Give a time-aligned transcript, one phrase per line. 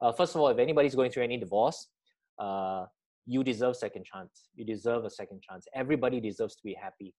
[0.00, 1.88] Uh, first of all, if anybody's going through any divorce,
[2.38, 2.84] uh,
[3.26, 4.48] you deserve second chance.
[4.54, 5.66] You deserve a second chance.
[5.74, 7.14] Everybody deserves to be happy.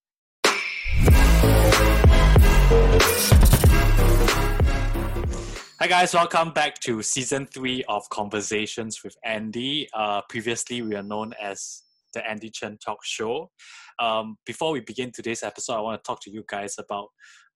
[5.81, 9.89] Hi guys, welcome back to season three of Conversations with Andy.
[9.93, 11.83] Uh, previously, we are known as
[12.13, 13.51] the Andy Chen Talk Show.
[13.99, 17.09] Um, before we begin today's episode, I want to talk to you guys about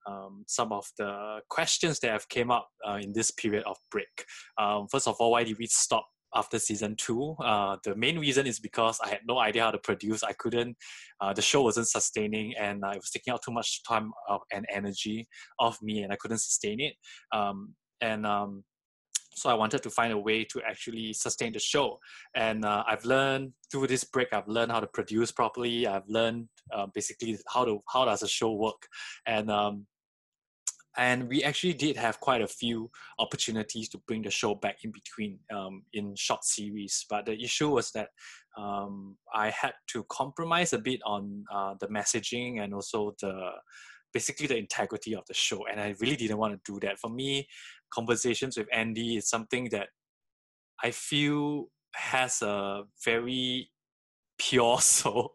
[0.05, 4.25] um, some of the questions that have came up uh, in this period of break.
[4.57, 6.05] Um, first of all, why did we stop
[6.35, 7.35] after season two?
[7.43, 10.23] Uh, the main reason is because I had no idea how to produce.
[10.23, 10.75] I couldn't.
[11.21, 14.11] Uh, the show wasn't sustaining, and it was taking out too much time
[14.51, 15.27] and energy
[15.59, 16.93] of me, and I couldn't sustain it.
[17.31, 18.63] Um, and um,
[19.35, 21.99] so I wanted to find a way to actually sustain the show.
[22.35, 25.87] And uh, I've learned through this break, I've learned how to produce properly.
[25.87, 28.87] I've learned uh, basically how to how does a show work,
[29.25, 29.85] and um,
[30.97, 34.91] and we actually did have quite a few opportunities to bring the show back in
[34.91, 37.05] between um, in short series.
[37.09, 38.09] But the issue was that
[38.57, 43.51] um, I had to compromise a bit on uh, the messaging and also the
[44.13, 45.65] basically the integrity of the show.
[45.65, 46.99] And I really didn't want to do that.
[46.99, 47.47] For me,
[47.91, 49.87] conversations with Andy is something that
[50.83, 53.71] I feel has a very
[54.37, 55.33] pure soul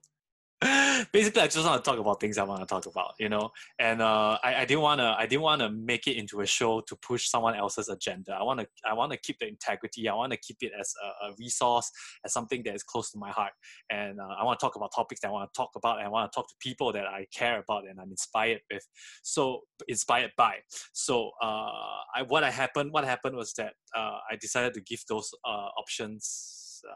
[1.12, 3.50] basically, I just want to talk about things I want to talk about, you know.
[3.78, 6.46] And uh, I, I didn't want to, I didn't want to make it into a
[6.46, 8.32] show to push someone else's agenda.
[8.32, 10.08] I want to, I want to keep the integrity.
[10.08, 11.90] I want to keep it as a, a, resource,
[12.24, 13.52] as something that is close to my heart.
[13.90, 16.06] And uh, I want to talk about topics that I want to talk about, and
[16.06, 18.84] I want to talk to people that I care about and I'm inspired with.
[19.22, 20.56] So inspired by.
[20.92, 21.70] So uh,
[22.16, 25.68] I, what I happened, what happened was that uh, I decided to give those uh,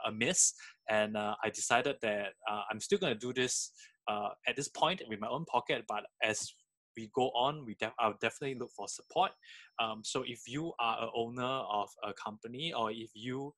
[0.06, 0.55] a miss,
[0.88, 3.72] and uh, I decided that uh, I'm still going to do this
[4.08, 5.84] uh, at this point with my own pocket.
[5.89, 6.52] But as
[6.97, 9.33] we go on, we I'll definitely look for support.
[9.80, 13.55] Um, so if you are a owner of a company, or if you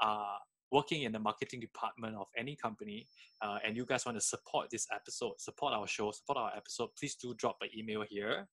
[0.00, 0.38] are
[0.72, 3.06] working in the marketing department of any company
[3.42, 6.88] uh, and you guys want to support this episode, support our show, support our episode,
[6.98, 8.48] please do drop an email here.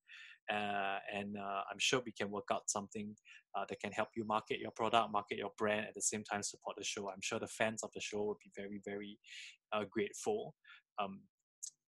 [0.51, 3.15] Uh, and uh, I'm sure we can work out something
[3.55, 6.43] uh, that can help you market your product, market your brand, at the same time
[6.43, 7.09] support the show.
[7.09, 9.17] I'm sure the fans of the show will be very, very
[9.71, 10.55] uh, grateful.
[10.99, 11.21] Um,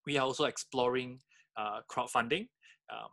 [0.06, 1.20] we are also exploring
[1.58, 2.48] uh, crowdfunding.
[2.92, 3.10] Um,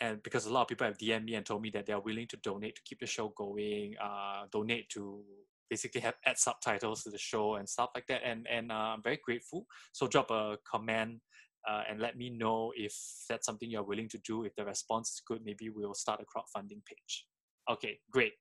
[0.00, 2.00] and because a lot of people have DM me and told me that they are
[2.00, 5.22] willing to donate to keep the show going, uh, donate to
[5.70, 8.20] basically have add subtitles to the show and stuff like that.
[8.24, 9.66] And and I'm very grateful.
[9.92, 11.20] So drop a comment
[11.68, 12.94] uh, and let me know if
[13.28, 14.44] that's something you're willing to do.
[14.44, 17.26] If the response is good, maybe we'll start a crowdfunding page.
[17.70, 18.34] Okay, great.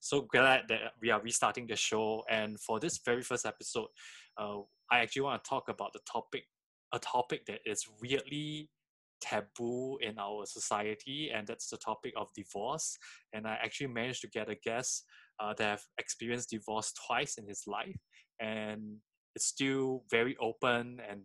[0.00, 2.24] So glad that we are restarting the show.
[2.30, 3.88] And for this very first episode,
[4.38, 4.58] uh,
[4.90, 6.44] I actually want to talk about the topic,
[6.92, 8.70] a topic that is weirdly
[9.20, 12.96] taboo in our society, and that's the topic of divorce.
[13.32, 15.04] And I actually managed to get a guest
[15.38, 17.96] uh, that have experienced divorce twice in his life,
[18.40, 18.96] and
[19.34, 21.22] it's still very open and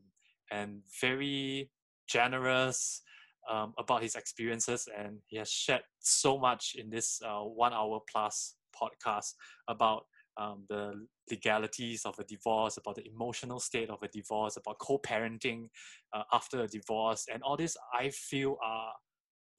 [0.51, 1.69] and very
[2.07, 3.01] generous
[3.49, 7.99] um, about his experiences, and he has shared so much in this uh, one hour
[8.11, 9.33] plus podcast
[9.67, 10.05] about
[10.37, 10.93] um, the
[11.29, 15.69] legalities of a divorce, about the emotional state of a divorce, about co-parenting
[16.13, 18.93] uh, after a divorce, and all this I feel are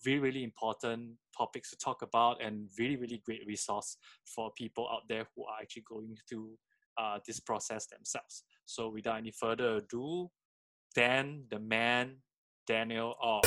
[0.04, 5.02] really really important topics to talk about and really really great resource for people out
[5.08, 6.50] there who are actually going through
[6.98, 8.44] uh, this process themselves.
[8.66, 10.30] So without any further ado,
[10.96, 12.16] Dan the man
[12.66, 13.42] Daniel Ong.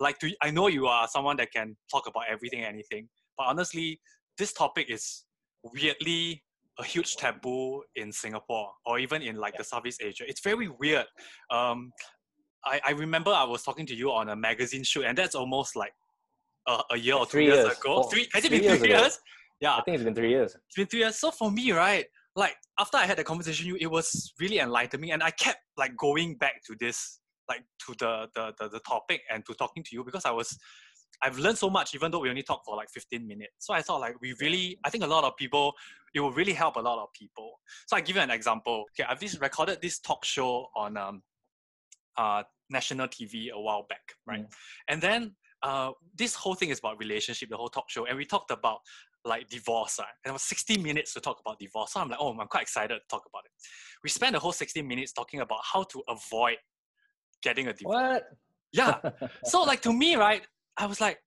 [0.00, 4.00] Like to, I know you are someone that can talk about everything, anything, but honestly,
[4.38, 5.24] this topic is
[5.62, 6.42] weirdly
[6.78, 10.24] a huge taboo in Singapore or even in like the Southeast Asia.
[10.26, 11.04] It's very weird.
[11.50, 11.92] Um,
[12.64, 15.76] I, I remember I was talking to you on a magazine shoot, and that's almost
[15.76, 15.92] like
[16.66, 18.02] a, a year or two three years, years ago.
[18.02, 19.02] Four, three has it three been three ago.
[19.02, 19.20] years?
[19.60, 20.56] Yeah, I think it's been three years.
[20.66, 21.16] it's been three years.
[21.16, 25.12] So for me, right, like after I had the conversation, you it was really enlightening,
[25.12, 29.20] and I kept like going back to this, like to the the the, the topic
[29.30, 30.58] and to talking to you because I was.
[31.24, 33.52] I've learned so much, even though we only talked for like 15 minutes.
[33.58, 35.72] So I thought, like, we really, I think a lot of people,
[36.14, 37.60] it will really help a lot of people.
[37.86, 38.86] So I give you an example.
[38.90, 41.22] Okay, I've just recorded this talk show on um,
[42.16, 44.42] uh, national TV a while back, right?
[44.42, 44.54] Mm.
[44.88, 48.24] And then uh, this whole thing is about relationship, the whole talk show, and we
[48.24, 48.80] talked about
[49.24, 49.98] like divorce.
[49.98, 50.08] Right?
[50.24, 51.92] And it was 60 minutes to talk about divorce.
[51.92, 53.50] So I'm like, oh, I'm quite excited to talk about it.
[54.02, 56.56] We spent the whole 60 minutes talking about how to avoid
[57.42, 57.94] getting a divorce.
[57.94, 58.24] What?
[58.72, 58.98] Yeah.
[59.44, 60.42] So like to me, right,
[60.76, 61.18] I was like,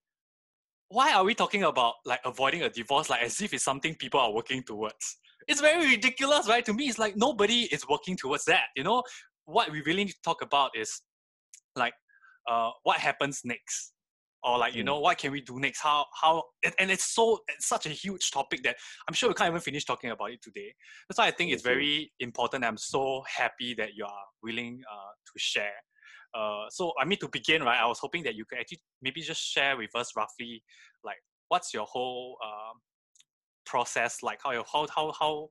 [0.90, 4.20] why are we talking about like avoiding a divorce like as if it's something people
[4.20, 5.18] are working towards?
[5.48, 6.66] It's very ridiculous, right?
[6.66, 8.66] To me, it's like nobody is working towards that.
[8.76, 9.04] You know,
[9.46, 11.02] what we really need to talk about is
[11.76, 11.94] like
[12.50, 13.94] uh, what happens next
[14.46, 14.86] or like you Mm.
[14.86, 15.82] know what can we do next?
[15.82, 16.44] How how
[16.80, 18.76] and, it's so it's such a huge topic that
[19.08, 20.74] i'm sure we can't even finish talking about it today.
[21.08, 25.14] That's why i think it's very important i'm so happy that you are willing uh,
[25.30, 25.80] to share.
[26.40, 29.22] Uh, so i mean to begin right i was hoping that you could actually maybe
[29.22, 30.62] just share with us roughly
[31.04, 32.76] like what's your whole um,
[33.66, 34.40] process like?
[34.44, 35.50] How your how how how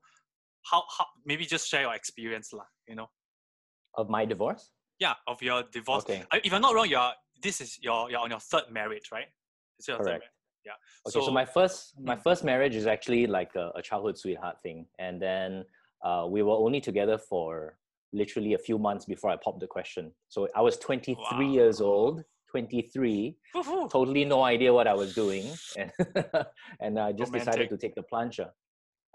[0.71, 3.09] how, how maybe just share your experience lah, you know?
[3.95, 4.71] Of my divorce?
[5.01, 6.05] yeah of your divorce.
[6.05, 6.23] Okay.
[6.45, 7.13] If i'm not wrong you're
[7.45, 9.29] this is your you're on your third marriage right
[9.79, 10.21] it's your third Correct.
[10.25, 10.41] marriage.
[10.65, 10.73] yeah
[11.07, 11.79] Okay, so, my first
[12.11, 12.23] my Mm.
[12.27, 15.65] first marriage is actually like a, a childhood sweetheart thing, and then
[16.09, 17.77] uh, we were only together for
[18.13, 20.05] literally a few months before I popped the question.
[20.35, 21.53] So I was 23 Wow.
[21.59, 23.91] years old, 23, Woohoo.
[23.91, 25.45] totally no idea what I was doing,
[25.79, 25.91] and
[26.85, 27.47] and I just Romantic.
[27.47, 28.41] decided to take the plunge.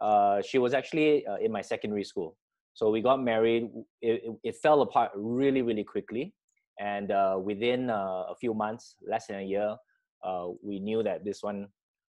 [0.08, 2.38] Uh, she was actually uh, in my secondary school,
[2.74, 3.64] so we got married.
[4.02, 6.34] It, it, it fell apart really, really quickly,
[6.80, 9.76] and uh, within uh, a few months, less than a year,
[10.24, 11.68] uh, we knew that this one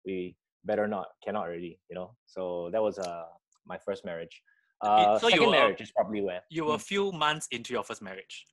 [0.06, 0.36] we
[0.66, 2.16] better not, cannot really, you know.
[2.26, 3.24] So that was uh,
[3.66, 4.42] my first marriage.
[4.82, 6.42] Uh, so you second were- marriage is probably where.
[6.50, 8.46] you were a few months into your first marriage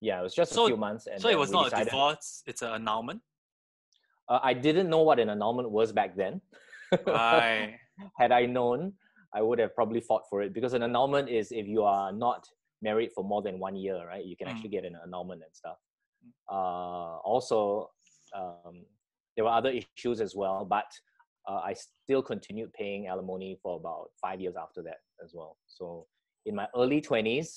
[0.00, 2.42] Yeah, it was just So- a few months, and so it was not a divorce
[2.46, 3.20] it's an annulment
[4.26, 6.40] Uh, I didn't know what an annulment was back then.
[7.06, 7.76] right
[8.18, 8.94] Had I known,
[9.34, 12.48] I would have probably fought for it because an annulment is if you are not
[12.88, 14.24] married for more than one year, right?
[14.24, 14.50] You can Mm.
[14.52, 15.78] actually get an annulment and stuff.
[16.50, 17.90] Uh, also,
[18.38, 18.84] um,
[19.34, 20.90] there were other issues as well, but
[21.48, 25.56] uh, I still continued paying alimony for about five years after that as well.
[25.66, 26.06] So
[26.46, 27.48] in my early 20s,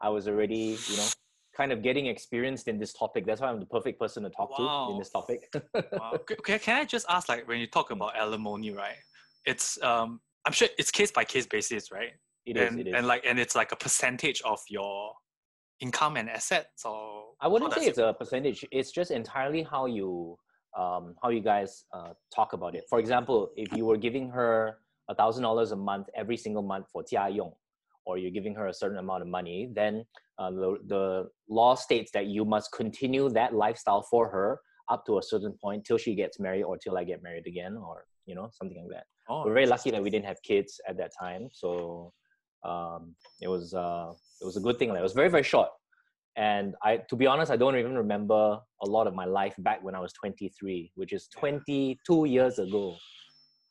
[0.00, 1.08] I was already, you know,
[1.56, 3.26] kind of getting experienced in this topic.
[3.26, 4.62] That's why I'm the perfect person to talk to
[4.92, 5.40] in this topic.
[5.92, 6.12] wow.
[6.22, 7.96] Okay, okay, can I just ask, like, when you talk Mm.
[7.96, 9.00] about alimony, right?
[9.46, 12.12] It's um, I'm sure it's case by case basis, right?
[12.46, 12.68] It is.
[12.68, 12.94] and it is.
[12.94, 15.12] and like and it's like a percentage of your
[15.80, 18.64] income and assets, or I wouldn't say it's a percentage.
[18.70, 20.38] It's just entirely how you
[20.78, 22.84] um, how you guys uh, talk about it.
[22.88, 24.78] For example, if you were giving her
[25.08, 27.52] a thousand dollars a month every single month for 家用,
[28.04, 30.04] or you're giving her a certain amount of money, then
[30.38, 35.18] uh, the the law states that you must continue that lifestyle for her up to
[35.18, 38.34] a certain point till she gets married or till I get married again, or you
[38.34, 39.06] know something like that.
[39.28, 42.12] Oh, We're very lucky that we didn't have kids at that time, so
[42.66, 44.90] um, it was uh, it was a good thing.
[44.90, 45.68] Like, it was very very short,
[46.36, 49.82] and I to be honest, I don't even remember a lot of my life back
[49.82, 52.96] when I was 23, which is 22 years ago.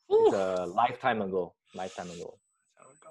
[0.08, 1.54] It's a lifetime ago.
[1.74, 2.38] Lifetime ago.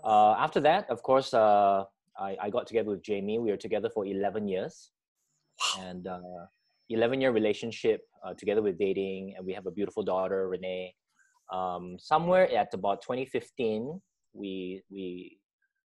[0.04, 1.84] Uh, after that, of course, uh,
[2.18, 3.40] I, I got together with Jamie.
[3.40, 4.92] We were together for 11 years,
[5.80, 6.20] and uh,
[6.90, 10.94] 11 year relationship uh, together with dating, and we have a beautiful daughter, Renee.
[11.52, 14.02] Um, somewhere at about 2015,
[14.34, 15.38] we we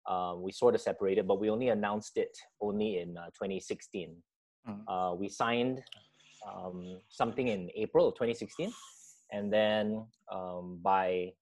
[0.07, 4.17] uh, we sort of separated, but we only announced it only in uh, 2016.
[4.69, 4.83] Mm.
[4.89, 5.83] Uh, we signed
[6.47, 8.73] um, something in April of 2016,
[9.33, 11.33] and then um, by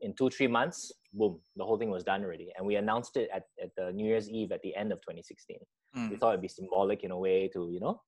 [0.00, 3.28] in two three months, boom, the whole thing was done already, and we announced it
[3.32, 5.58] at, at the New Year's Eve at the end of 2016
[5.94, 6.20] we Mm.
[6.20, 8.00] thought it'd be symbolic in a way to you know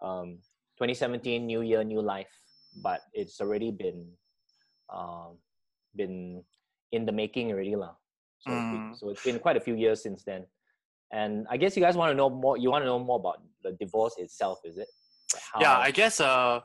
[0.00, 0.38] um,
[0.80, 2.32] 2017 new year new life
[2.82, 4.08] but it's already been
[4.92, 5.36] um,
[5.94, 6.42] been
[6.92, 7.92] in the making already lah,
[8.38, 8.50] so.
[8.50, 8.96] Mm.
[8.96, 10.46] so it's been quite a few years since then
[11.12, 13.42] and i guess you guys want to know more you want to know more about
[13.62, 14.88] the divorce itself is it
[15.34, 16.60] Like yeah i guess uh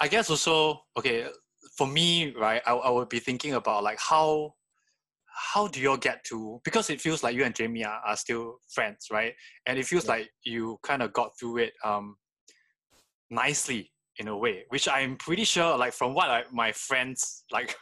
[0.00, 1.26] i guess also okay
[1.76, 4.54] for me right I, I would be thinking about like how
[5.54, 8.16] how do you all get to because it feels like you and jamie are, are
[8.16, 9.34] still friends right
[9.66, 10.12] and it feels Yeah.
[10.12, 12.16] like you kind of got through it um
[13.30, 17.76] nicely in a way which i'm pretty sure like from what I, my friends like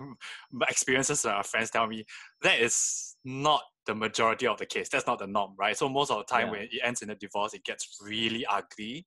[0.52, 2.04] my experiences that our friends tell me
[2.42, 6.10] that is not the majority of the case that's not the norm right so most
[6.10, 6.52] of the time Yeah.
[6.52, 9.06] when it ends in a divorce it gets really ugly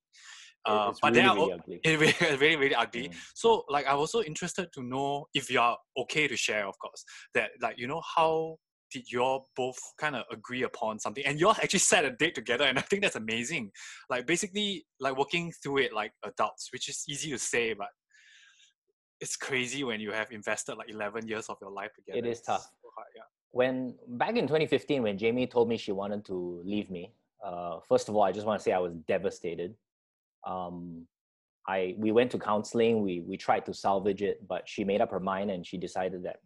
[0.66, 3.08] uh, but really, are really al- ugly it really, really, really ugly.
[3.08, 3.14] Mm.
[3.34, 6.78] So, like, I was so interested to know if you are okay to share, of
[6.78, 7.04] course,
[7.34, 8.56] that, like, you know, how
[8.94, 11.26] did you all both kind of agree upon something?
[11.26, 13.72] And you all actually set a date together, and I think that's amazing.
[14.08, 17.88] Like, basically, like, working through it like adults, which is easy to say, but
[19.20, 22.26] it's crazy when you have invested like 11 years of your life together.
[22.26, 22.62] It's tough.
[22.62, 23.22] so hard, yeah.
[23.50, 27.12] when back in 2015 when jamie told me she wanted to leave me
[27.46, 29.74] uh, first of all i just want to say i was devastated
[30.46, 31.06] um,
[31.68, 35.10] i we went to counseling we we tried to salvage it but she made up
[35.10, 36.38] her mind and she decided that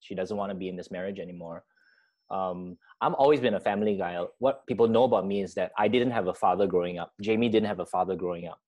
[0.00, 1.64] she doesn't want to be in this marriage anymore
[2.30, 5.86] um, i've always been a family guy what people know about me is that i
[5.88, 8.58] didn't have a father growing up jamie didn't have a father growing up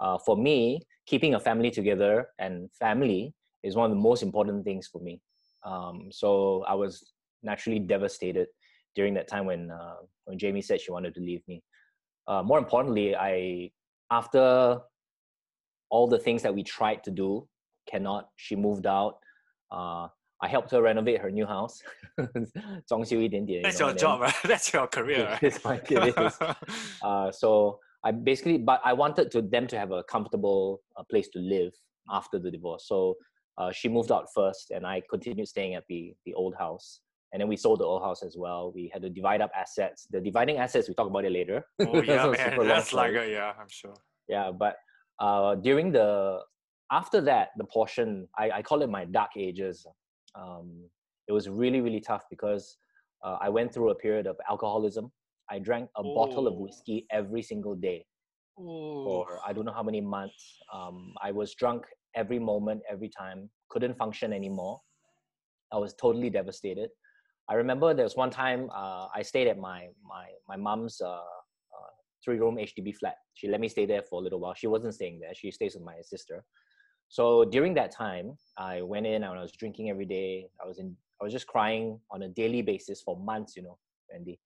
[0.00, 4.64] uh, for me keeping a family together and family is one of the most important
[4.64, 5.20] things for me
[5.64, 7.12] um, so i was
[7.42, 8.46] naturally devastated
[8.94, 11.62] during that time when uh, when Jamie said she wanted to leave me.
[12.26, 13.70] Uh, more importantly, I
[14.10, 14.80] after
[15.90, 17.48] all the things that we tried to do
[17.90, 18.28] cannot.
[18.36, 19.18] She moved out.
[19.70, 20.08] Uh,
[20.41, 21.81] I helped her renovate her new house.
[22.87, 24.35] 装修一点点, That's you know, your and then- job, right?
[24.43, 25.25] That's your career.
[25.25, 25.43] right?
[25.43, 26.39] It's fine, it is.
[27.01, 31.29] Uh, so I basically, but I wanted to them to have a comfortable uh, place
[31.29, 31.71] to live
[32.11, 32.85] after the divorce.
[32.87, 33.15] So
[33.57, 36.99] uh, she moved out first, and I continued staying at the the old house.
[37.31, 38.71] And then we sold the old house as well.
[38.75, 40.05] We had to divide up assets.
[40.11, 41.65] The dividing assets, we talk about it later.
[41.79, 42.37] oh That's yeah, a man.
[42.37, 43.31] super long That's like story.
[43.31, 43.95] a, yeah, I'm sure.
[44.27, 44.51] yeah.
[44.51, 44.75] But
[45.19, 46.41] uh, during the
[46.91, 49.87] after that, the portion I, I call it my dark ages.
[50.40, 50.88] um,
[51.28, 52.76] it was really really tough because
[53.24, 55.10] uh, I went through a period of alcoholism.
[55.50, 56.60] I drank a bottle of Oh.
[56.64, 58.04] whiskey every single day
[58.58, 60.58] Oh, for I don't know how many months.
[60.72, 63.50] Um, I was drunk every moment, every time.
[63.70, 64.80] Couldn't function anymore.
[65.72, 66.90] I was totally devastated.
[67.48, 71.08] I remember there was one time uh, I stayed at my my my mom's uh,
[71.76, 71.90] uh,
[72.24, 73.16] three room HDB flat.
[73.34, 74.54] She let me stay there for a little while.
[74.54, 75.34] She wasn't staying there.
[75.34, 76.44] She stays with my sister.
[77.08, 80.48] So during that time, I went in and I was drinking every day.
[80.62, 80.96] I was in.
[81.20, 83.56] I was just crying on a daily basis for months.
[83.56, 83.78] You know,
[84.14, 84.38] Andy.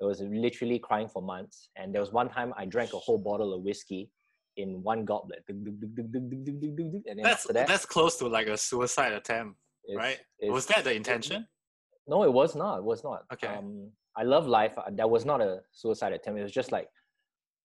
[0.00, 1.68] It was literally crying for months.
[1.76, 4.10] And there was one time I drank a whole bottle of whiskey
[4.56, 5.44] in one goblet.
[5.48, 9.56] And that's that, that's close to like a suicide attempt,
[9.88, 10.18] it's- right?
[10.40, 11.46] it's- Was that the intention?
[12.06, 12.78] No, it was not.
[12.78, 13.24] It was not.
[13.32, 13.46] Okay.
[13.46, 14.76] Um, I love life.
[14.92, 16.38] That was not a suicide attempt.
[16.38, 16.88] It was just like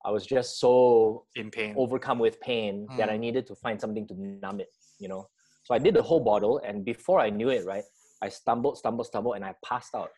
[0.06, 1.76] I was just so In pain.
[1.78, 3.20] overcome with pain that I Mm.
[3.20, 4.70] needed to find something to numb it.
[5.00, 5.30] You know.
[5.64, 7.84] So I did the whole bottle, and before I knew it, right,
[8.22, 10.10] I stumbled, stumbled, stumbled, and I passed out.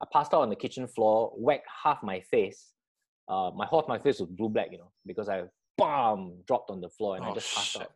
[0.00, 2.72] I passed out on the kitchen floor, whacked half my face.
[3.28, 5.44] Uh, my whole my face was blue black, you know, because I
[5.76, 7.82] bam dropped on the floor and I Oh, just passed shit.
[7.82, 7.92] out.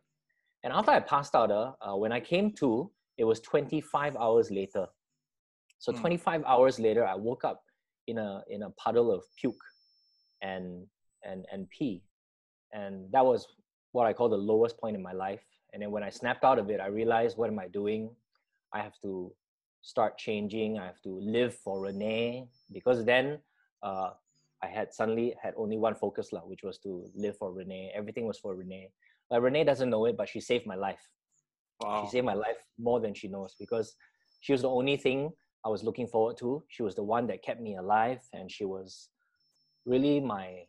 [0.63, 4.51] And after I passed out, uh, uh, when I came to, it was 25 hours
[4.51, 4.87] later.
[5.79, 5.99] So Hmm.
[6.01, 7.63] 25 hours later, I woke up
[8.07, 9.63] in a in a puddle of puke
[10.41, 10.85] and
[11.23, 12.03] and and pee,
[12.73, 13.47] and that was
[13.91, 15.41] what I call the lowest point in my life.
[15.73, 18.09] And then when I snapped out of it, I realized, what am I doing?
[18.73, 19.33] I have to
[19.81, 20.77] start changing.
[20.77, 23.39] I have to live for Renee because then
[23.83, 24.11] uh,
[24.61, 27.91] I had suddenly had only one focus, lah, which was to live for Renee.
[27.95, 28.89] Everything was for Renee.
[29.29, 31.01] Like Renee doesn't know it, but she saved my life.
[31.81, 32.03] Wow.
[32.03, 33.95] She saved my life more than she knows because
[34.41, 35.31] she was the only thing
[35.65, 36.63] I was looking forward to.
[36.69, 39.09] She was the one that kept me alive, and she was
[39.85, 40.65] really my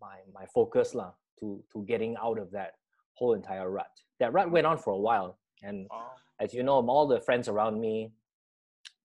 [0.00, 2.74] my my focus lah to to getting out of that
[3.14, 3.90] whole entire rut.
[4.20, 6.12] That rut went on for a while, and Wow.
[6.40, 8.12] as you know, all the friends around me,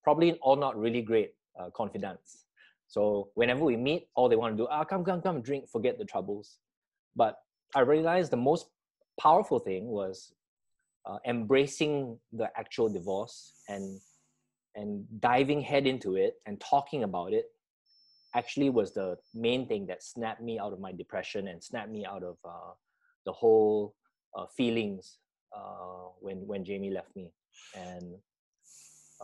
[0.04, 2.46] probably all not really great uh, confidants.
[2.88, 5.98] So whenever we meet, all they want to do, ah, come, come, come, drink, forget
[5.98, 6.58] the troubles.
[7.16, 7.40] But
[7.74, 8.68] I realized the most
[9.18, 10.34] powerful thing was
[11.06, 14.00] uh, embracing the actual divorce and
[14.76, 17.52] and diving head into it and talking about it
[18.35, 22.05] actually was the main thing that snapped me out of my depression and snapped me
[22.05, 22.73] out of uh,
[23.25, 23.95] the whole
[24.37, 25.19] uh, feelings
[25.57, 27.31] uh, when when Jamie left me
[27.75, 28.15] and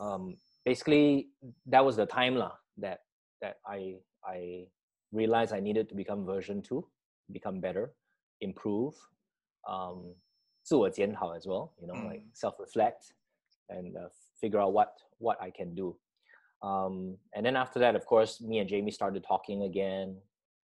[0.00, 1.28] um, basically
[1.66, 3.00] that was the time lah that
[3.40, 4.66] that I I
[5.12, 6.86] realized I needed to become version two,
[7.32, 7.92] become better,
[8.40, 8.94] improve,
[9.68, 10.14] um,
[10.62, 11.72] 自我检讨 as well.
[11.80, 12.30] You know, like Mm.
[12.32, 13.12] self reflect
[13.68, 14.08] and uh,
[14.40, 15.98] figure out what what I can do.
[16.61, 20.17] Um, and then after that, of course, me and Jamie started talking again.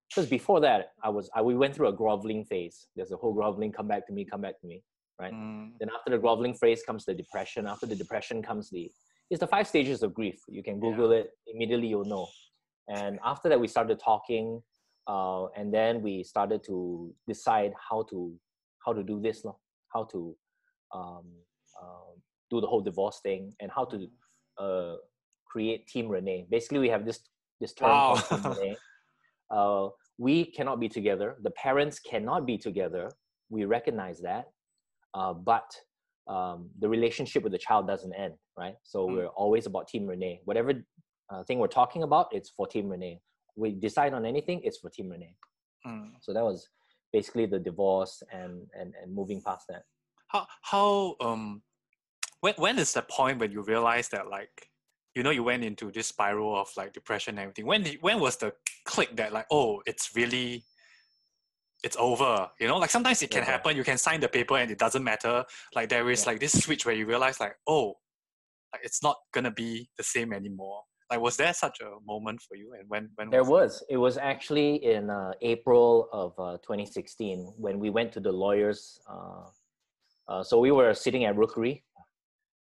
[0.08, 2.86] Because before that, I was I, we went through a groveling phase.
[2.94, 4.82] There's a whole groveling, come back to me, come back to me.
[5.18, 5.32] Right.
[5.32, 7.66] Mm, Then after the groveling phase comes the depression.
[7.66, 8.90] After the depression comes the
[9.30, 10.42] it's the five stages of grief.
[10.48, 10.80] You can Yeah.
[10.90, 11.88] Google it immediately.
[11.88, 12.26] You'll know.
[12.88, 14.62] And after that, we started talking,
[15.06, 18.38] uh, and then we started to decide how to
[18.84, 19.44] how to do this,
[19.94, 20.36] how to
[20.92, 21.24] um,
[21.82, 22.20] um,
[22.50, 24.08] do the whole divorce thing, and how to
[24.58, 24.96] uh,
[25.54, 26.40] create Team Renee.
[26.56, 27.18] Basically, we have this
[27.60, 28.06] this term Wow.
[28.08, 28.76] called Team Renee.
[29.58, 29.88] Uh,
[30.26, 31.28] we cannot be together.
[31.46, 33.04] The parents cannot be together.
[33.56, 34.44] We recognize that,
[35.18, 35.68] uh, but
[36.34, 38.76] um, the relationship with the child doesn't end, right?
[38.92, 39.12] So Mm.
[39.14, 40.36] we're always about Team Renee.
[40.48, 40.70] Whatever
[41.30, 43.16] uh, thing we're talking about, it's for Team Renee.
[43.62, 45.36] We decide on anything, it's for Team Renee.
[45.86, 46.06] mm.
[46.24, 46.58] So that was
[47.16, 49.82] basically the divorce and and, and moving past that.
[50.32, 50.42] How
[50.72, 50.86] how
[51.26, 51.44] um
[52.44, 54.56] when when is the point when you realize that like
[55.14, 57.66] you know you went into this spiral of like depression and everything?
[57.66, 58.52] When did, when was the
[58.84, 60.64] click that like oh it's really
[61.82, 63.52] it's over you know like sometimes it can Yeah.
[63.52, 65.44] happen you can sign the paper and it doesn't matter
[65.74, 66.30] like there is Yeah.
[66.32, 67.94] like this switch where you realize like oh
[68.72, 70.80] like it's not gonna be the same anymore
[71.10, 73.84] like was there such a moment for you and when when There was was.
[73.90, 78.98] It was actually in uh, April of uh, 2016 when we went to the lawyers.
[79.06, 79.44] Uh,
[80.28, 81.84] uh, so we were sitting at Rookery,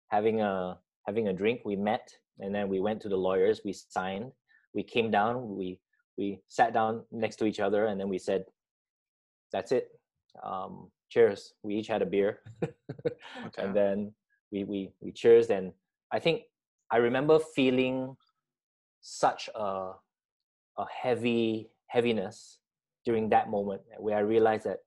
[0.09, 1.61] having a having a drink.
[1.66, 2.09] We met,
[2.40, 3.61] and then we went to the lawyers.
[3.64, 4.32] We signed.
[4.75, 5.56] We came down.
[5.56, 5.80] We
[6.16, 8.44] we sat down next to each other, and then we said,
[9.52, 9.88] "That's it.
[10.42, 11.54] Um, cheers.
[11.62, 12.38] We each had a beer,
[13.47, 13.62] Okay.
[13.62, 14.14] and then
[14.52, 15.50] we we we cheers.
[15.50, 15.73] And
[16.12, 16.42] I think
[16.90, 18.16] I remember feeling
[19.00, 19.92] such a
[20.78, 22.59] a heavy heaviness
[23.04, 24.78] during that moment where I realized that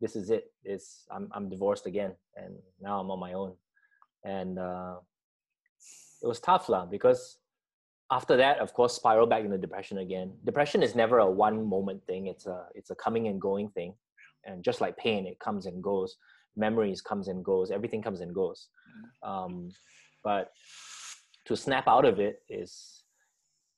[0.00, 0.44] this is it.
[0.64, 0.72] it.
[0.74, 3.54] Is I'm I'm divorced again, and now I'm on my own,
[4.24, 4.96] and uh,
[6.24, 7.38] it was tough lah because
[8.10, 10.32] after that, of course, spiral back into depression again.
[10.44, 12.26] Depression is never a one moment thing.
[12.26, 13.94] It's a it's a coming and going thing,
[14.44, 16.16] and just like pain, it comes and goes.
[16.56, 17.70] Memories comes and goes.
[17.70, 18.68] Everything comes and goes.
[19.22, 19.70] Um,
[20.22, 20.52] but
[21.46, 23.02] to snap out of it is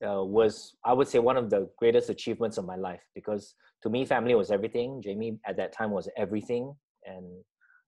[0.07, 3.89] uh, was I would say one of the greatest achievements of my life because to
[3.89, 5.01] me, family was everything.
[5.01, 6.73] Jamie at that time was everything,
[7.05, 7.27] and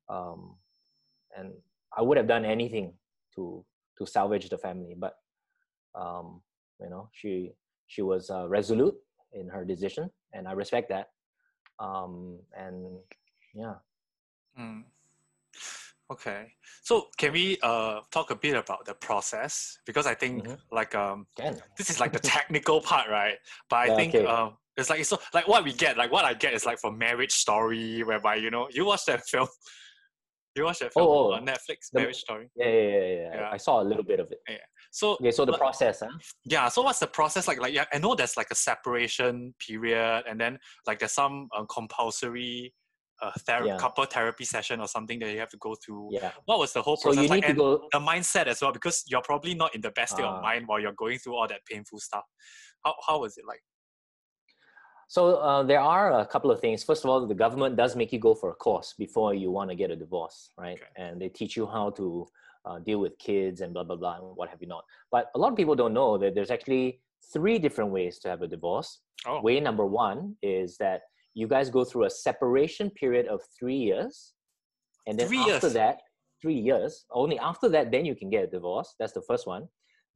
[0.10, 0.56] um,
[1.38, 1.54] and
[1.98, 2.94] I would have done anything
[3.36, 3.64] to
[4.00, 5.16] to salvage the family, but
[5.96, 6.42] um,
[6.82, 7.52] you know she
[7.88, 8.96] she was uh, resolute
[9.34, 11.10] in her decision, and I respect that.
[11.80, 13.00] Um, and
[13.54, 13.76] yeah,
[14.60, 14.84] Mm.
[16.12, 16.54] Okay.
[16.84, 19.78] So can we uh talk a bit about the process?
[19.86, 20.58] Because I think Mhm.
[20.72, 23.38] like um can this is like the technical part, right?
[23.70, 24.26] But I Yeah, think okay.
[24.26, 26.98] um it's like so like what we get, like what I get is like from
[26.98, 29.48] Marriage Story, whereby you know you watch that film.
[30.60, 32.50] You watch that film Oh, oh, on Netflix, the- Marriage Story.
[32.56, 33.36] yeah, yeah, yeah, yeah.
[33.36, 33.50] Yeah.
[33.52, 34.40] I saw a little bit of it.
[34.48, 34.58] Yeah.
[34.92, 36.10] So Okay, so the But- process, huh?
[36.46, 40.24] yeah so what's the process like like yeah i know there's like a separation period
[40.30, 40.54] and then
[40.88, 42.74] like there's some um, compulsory
[43.22, 43.78] uh, ther- Yeah.
[43.78, 46.32] couple therapy session or something that you have to go through Yeah.
[46.46, 47.88] what was the whole So process you like to go.
[47.92, 50.42] the mindset as well because you're probably not in the best state of Ah.
[50.50, 52.24] mind while you're going through all that painful stuff
[52.86, 53.62] how, how was it like
[55.10, 56.84] So uh, there are a couple of things.
[56.84, 59.72] First of all, the government does make you go for a course before you want
[59.72, 60.78] to get a divorce, right?
[60.78, 61.04] Okay.
[61.04, 62.28] And they teach you how to
[62.64, 64.84] uh, deal with kids and blah blah blah and what have you not.
[65.12, 67.02] But a lot of people don't know that there's actually
[67.34, 69.00] three different ways to have a divorce.
[69.26, 71.02] oh Way number one is that
[71.34, 74.34] you guys go through a separation period of three years,
[75.08, 75.74] and then Three after years?
[75.74, 75.98] that,
[76.40, 77.06] three years.
[77.12, 78.94] Only after that, then you can get a divorce.
[79.00, 79.68] That's the first one.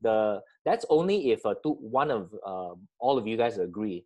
[0.01, 4.06] The that's only if uh, two, one of um all of you guys agree.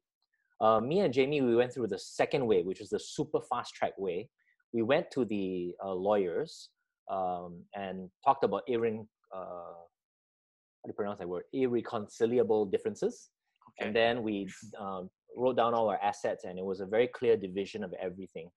[0.59, 3.75] Uh, me and Jamie, we went through the second way, which is the super fast
[3.75, 4.29] track way.
[4.73, 6.69] We went to the uh, lawyers
[7.09, 11.43] um, and talked about irre- uh, how do you pronounce that word?
[11.53, 13.29] Irreconcilable differences.
[13.69, 13.87] Okay.
[13.87, 14.47] and then we
[14.79, 18.49] um, wrote down all our assets and it was a very clear division of everything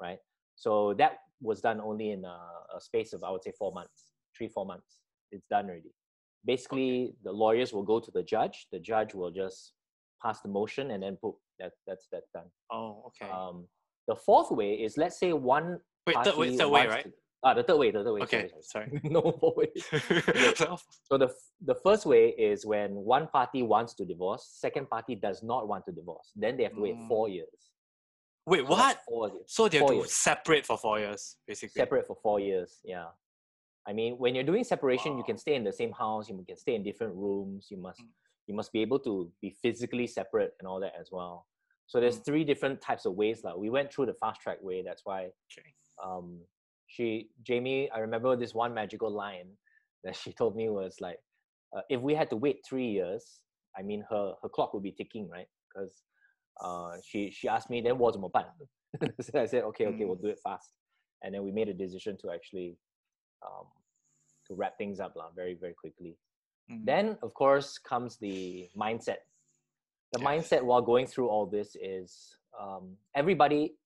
[0.00, 0.18] right?
[0.56, 2.38] So that was done only in a,
[2.76, 4.98] a space of i would say four months three four months.
[5.30, 5.92] It's done already.
[6.44, 8.66] Basically the lawyers will go to the judge.
[8.72, 9.72] The judge will just
[10.22, 13.66] pass the motion and then boom, that that's that done oh okay um,
[14.08, 17.12] the fourth way is let's say one wait third way party third way right to-
[17.44, 19.84] ah the third way the third way okay sorry, sorry no four ways
[20.60, 21.28] So- so the
[21.70, 25.82] the first way is when one party wants to divorce, second party does not want
[25.86, 26.28] to divorce.
[26.42, 27.08] Then they have to wait Mm.
[27.12, 27.60] four years.
[28.46, 29.44] wait So what Four years.
[29.56, 30.12] so they have to years.
[30.28, 32.70] separate for four years basically Separate for four years.
[32.94, 33.08] Yeah.
[33.88, 36.24] I mean, when you're doing separation, you can stay in the same house.
[36.28, 37.60] You can stay in different rooms.
[37.72, 38.10] You must Mm.
[38.46, 41.46] You must be able to be physically separate and all that as well.
[41.86, 42.24] So there's Mm.
[42.24, 43.44] three different types of ways.
[43.44, 44.82] Like we went through the fast track way.
[44.82, 46.40] That's why okay um,
[46.86, 49.48] she Jamie, I remember this one magical line
[50.04, 51.18] that she told me was like,
[51.76, 53.40] uh, if we had to wait three years,
[53.78, 55.46] I mean, her her clock would be ticking, right?
[55.68, 56.02] Because
[56.62, 58.44] uh, she she asked me, then what 办?
[59.20, 60.74] so I said, okay, okay, we'll do it fast,
[61.22, 62.76] and then we made a decision to actually
[63.46, 63.66] um,
[64.46, 66.18] to wrap things up lah, very very quickly.
[66.72, 66.84] Mhm.
[66.84, 69.18] Then, of course, comes the mindset.
[70.12, 70.28] The Yes.
[70.28, 73.78] mindset while going through all this is um, everybody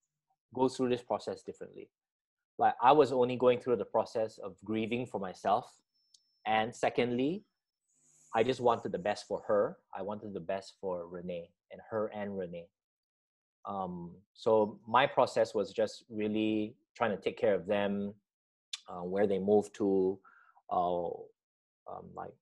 [0.55, 1.89] goes through this process differently.
[2.59, 5.83] Like I was only going through the process of grieving for myself,
[6.47, 7.45] and secondly,
[8.35, 9.79] I just wanted the best for her.
[9.95, 12.69] I wanted the best for Renee and her and Renee.
[13.67, 18.15] Um, so my process was just really trying to take care of them,
[18.89, 20.19] uh, where they move to,
[20.71, 22.35] uh, um, like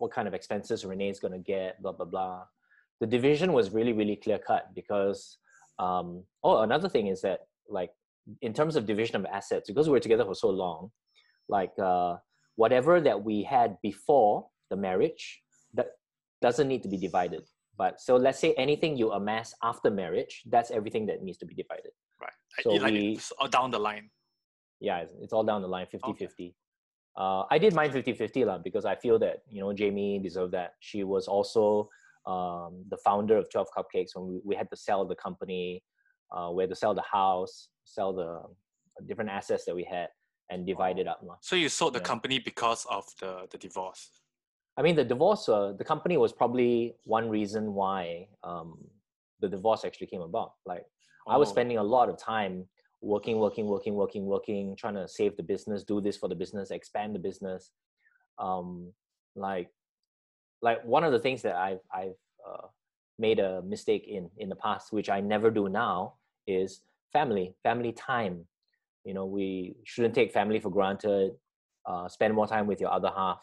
[0.00, 2.42] what kind of expenses Renee's going to get, blah blah blah.
[3.00, 5.38] The division was really really clear cut because
[5.78, 7.90] um, oh another thing is that like
[8.42, 10.90] in terms of division of assets because we were together for so long,
[11.48, 12.16] like uh,
[12.56, 15.42] whatever that we had before the marriage
[15.74, 15.88] that
[16.42, 17.42] doesn't need to be divided.
[17.76, 21.54] But so let's say anything you amass after marriage, that's everything that needs to be
[21.54, 21.92] divided.
[22.20, 24.06] right so like we- it's all down the line
[24.80, 26.54] yeah it's, it's all down the line 50 50
[27.20, 30.52] uh, i did mine 50 50 lah, because i feel that you know jamie deserved
[30.58, 31.64] that she was also
[32.26, 35.82] um, the founder of 12 cupcakes when we, we had to sell the company
[36.34, 37.54] uh, we had to sell the house
[37.84, 38.30] sell the
[39.08, 40.08] different assets that we had
[40.50, 41.36] and divide it up lah.
[41.48, 42.12] so you sold the Yeah.
[42.12, 44.02] company because of the the divorce
[44.78, 46.72] i mean the divorce uh, the company was probably
[47.16, 48.02] one reason why
[48.50, 48.70] um,
[49.42, 50.84] the divorce actually came about like
[51.28, 51.54] I was Oh.
[51.56, 52.54] spending a lot of time
[53.00, 56.70] working, working, working, working, working, trying to save the business, do this for the business,
[56.70, 57.70] expand the business.
[58.38, 58.92] Um,
[59.36, 59.68] like,
[60.62, 62.66] like one of the things that I've I've uh,
[63.18, 66.14] made a mistake in in the past, which I never do now,
[66.46, 66.82] is
[67.12, 68.46] family, family time.
[69.04, 71.32] You know, we shouldn't take family for granted.
[71.86, 73.40] Uh, spend more time with your other half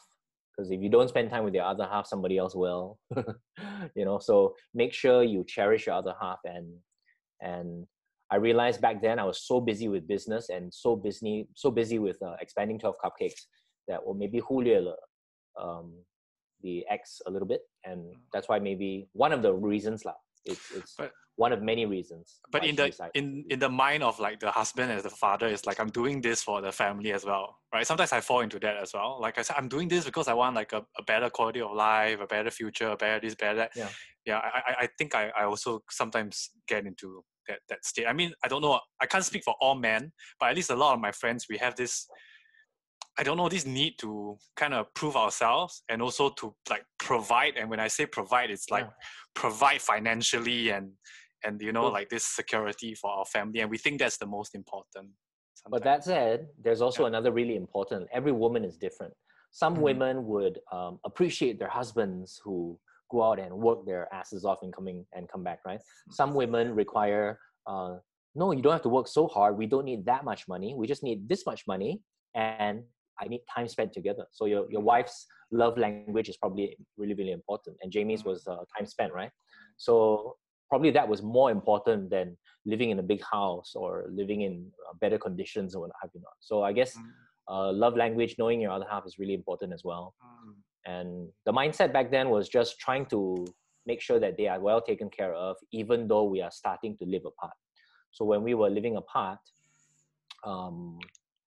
[0.58, 2.98] because if you don't spend time with your other half, somebody else will.
[3.96, 6.68] you know, so make sure you cherish your other half and
[7.42, 7.86] and
[8.31, 11.99] I realized back then I was so busy with business and so busy, so busy
[11.99, 13.43] with uh, expanding 12 cupcakes
[13.89, 14.97] that well maybe 忽略了
[15.61, 15.93] um,
[16.63, 18.19] the X a little bit, and mm.
[18.33, 20.15] that's why maybe one of the reasons lah.
[20.45, 22.41] It's, it's but, one of many reasons.
[22.51, 25.65] But in the in in the mind of like the husband as the father is
[25.67, 27.87] like I'm doing this for the family as well, right?
[27.87, 29.19] Sometimes I fall into that as well.
[29.21, 31.73] Like I said, I'm doing this because I want like a, a better quality of
[31.73, 33.71] life, a better future, a better this, better that.
[33.75, 33.89] Yeah,
[34.27, 34.39] yeah.
[34.39, 38.08] I I think I, I also sometimes get into that that state.
[38.08, 38.80] I mean, I don't know.
[39.02, 41.58] I can't speak for all men, but at least a lot of my friends, we
[41.58, 42.08] have this.
[43.20, 47.54] I don't know this need to kind of prove ourselves and also to like provide.
[47.58, 48.92] And when I say provide, it's like yeah.
[49.34, 50.92] provide financially and
[51.44, 53.62] and you know like this security for our family.
[53.62, 55.10] And we think that's the most important.
[55.56, 55.72] Sometimes.
[55.72, 57.10] But that said, there's also yeah.
[57.10, 58.08] another really important.
[58.14, 59.14] Every woman is different.
[59.52, 59.84] Some mm-hmm.
[59.84, 64.74] women would um, appreciate their husbands who go out and work their asses off and
[64.74, 65.80] coming and come back, right?
[66.12, 67.96] Some women require, uh,
[68.36, 69.58] no, you don't have to work so hard.
[69.58, 70.76] We don't need that much money.
[70.76, 72.02] We just need this much money,
[72.36, 72.84] and
[73.20, 74.26] I need time spent together.
[74.32, 78.64] So your your wife's love language is probably really really important, and Jamie's was uh,
[78.78, 79.32] time spent, right?
[79.78, 80.36] So
[80.70, 84.94] probably that was more important than living in a big house or living in uh,
[85.00, 86.34] better conditions or what have you not.
[86.40, 86.96] So I guess.
[86.96, 87.04] Mm.
[87.50, 90.14] Uh, love language, knowing your other half is really important as well.
[90.87, 90.93] Mm.
[90.93, 93.47] And the mindset back then was just trying to
[93.87, 97.05] make sure that they are well taken care of, even though we are starting to
[97.05, 97.55] live apart.
[98.11, 99.39] So when we were living apart,
[100.45, 100.99] um,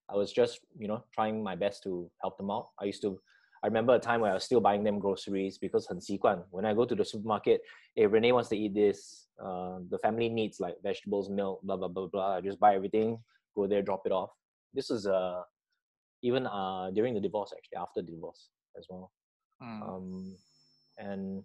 [0.10, 2.70] I was just, you know, trying my best to help them out.
[2.80, 3.20] I used to,
[3.64, 6.44] I remember a time where I was still buying them groceries because 很习惯.
[6.52, 7.62] When I go to the supermarket,
[7.96, 11.88] if Renee wants to eat this, uh, the family needs like vegetables, milk, blah, blah,
[11.88, 12.36] blah, blah.
[12.38, 13.18] I just buy everything,
[13.56, 14.30] go there, drop it off.
[14.74, 15.42] This is uh,
[16.22, 19.12] even uh, during the divorce, actually, after the divorce as well.
[19.63, 19.89] Mm.
[19.89, 20.37] Um,
[20.99, 21.43] and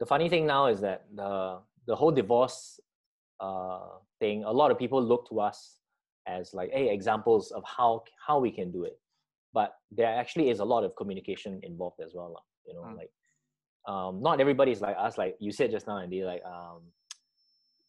[0.00, 2.78] the funny thing now is that the the whole divorce
[3.40, 5.78] uh, thing, a lot of people look to us
[6.26, 8.98] as like, hey, examples of how how we can do it.
[9.54, 12.44] But there actually is a lot of communication involved as well.
[12.66, 12.96] You know, mm.
[12.96, 13.10] like
[13.86, 15.16] um, not everybody is like us.
[15.16, 16.82] Like you said just now, and they like um,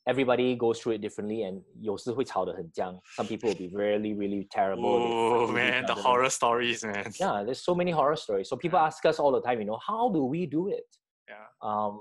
[0.08, 5.50] everybody goes through it differently and 有时会吵得很僵 some people will be really really terrible oh
[5.50, 9.18] man the horror stories man yeah there's so many horror stories so people ask us
[9.18, 10.86] all the time you know how do we do it
[11.28, 12.00] yeah um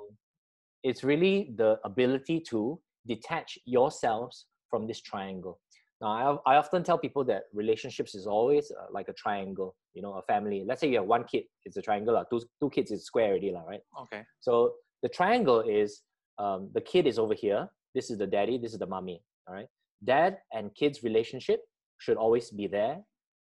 [0.84, 5.60] it's really the ability to detach yourselves from this triangle
[6.02, 10.02] now I, I often tell people that relationships is always uh, like a triangle you
[10.02, 12.70] know a family let's say you have one kid it's a triangle uh, two, two
[12.70, 16.02] kids is square already right okay so the triangle is
[16.40, 19.19] um, the kid is over here this is the daddy, this is the mommy.
[19.47, 19.71] All right.
[20.13, 21.61] Dad and kids relationship
[22.03, 22.97] should always be there.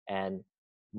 [0.09, 0.35] And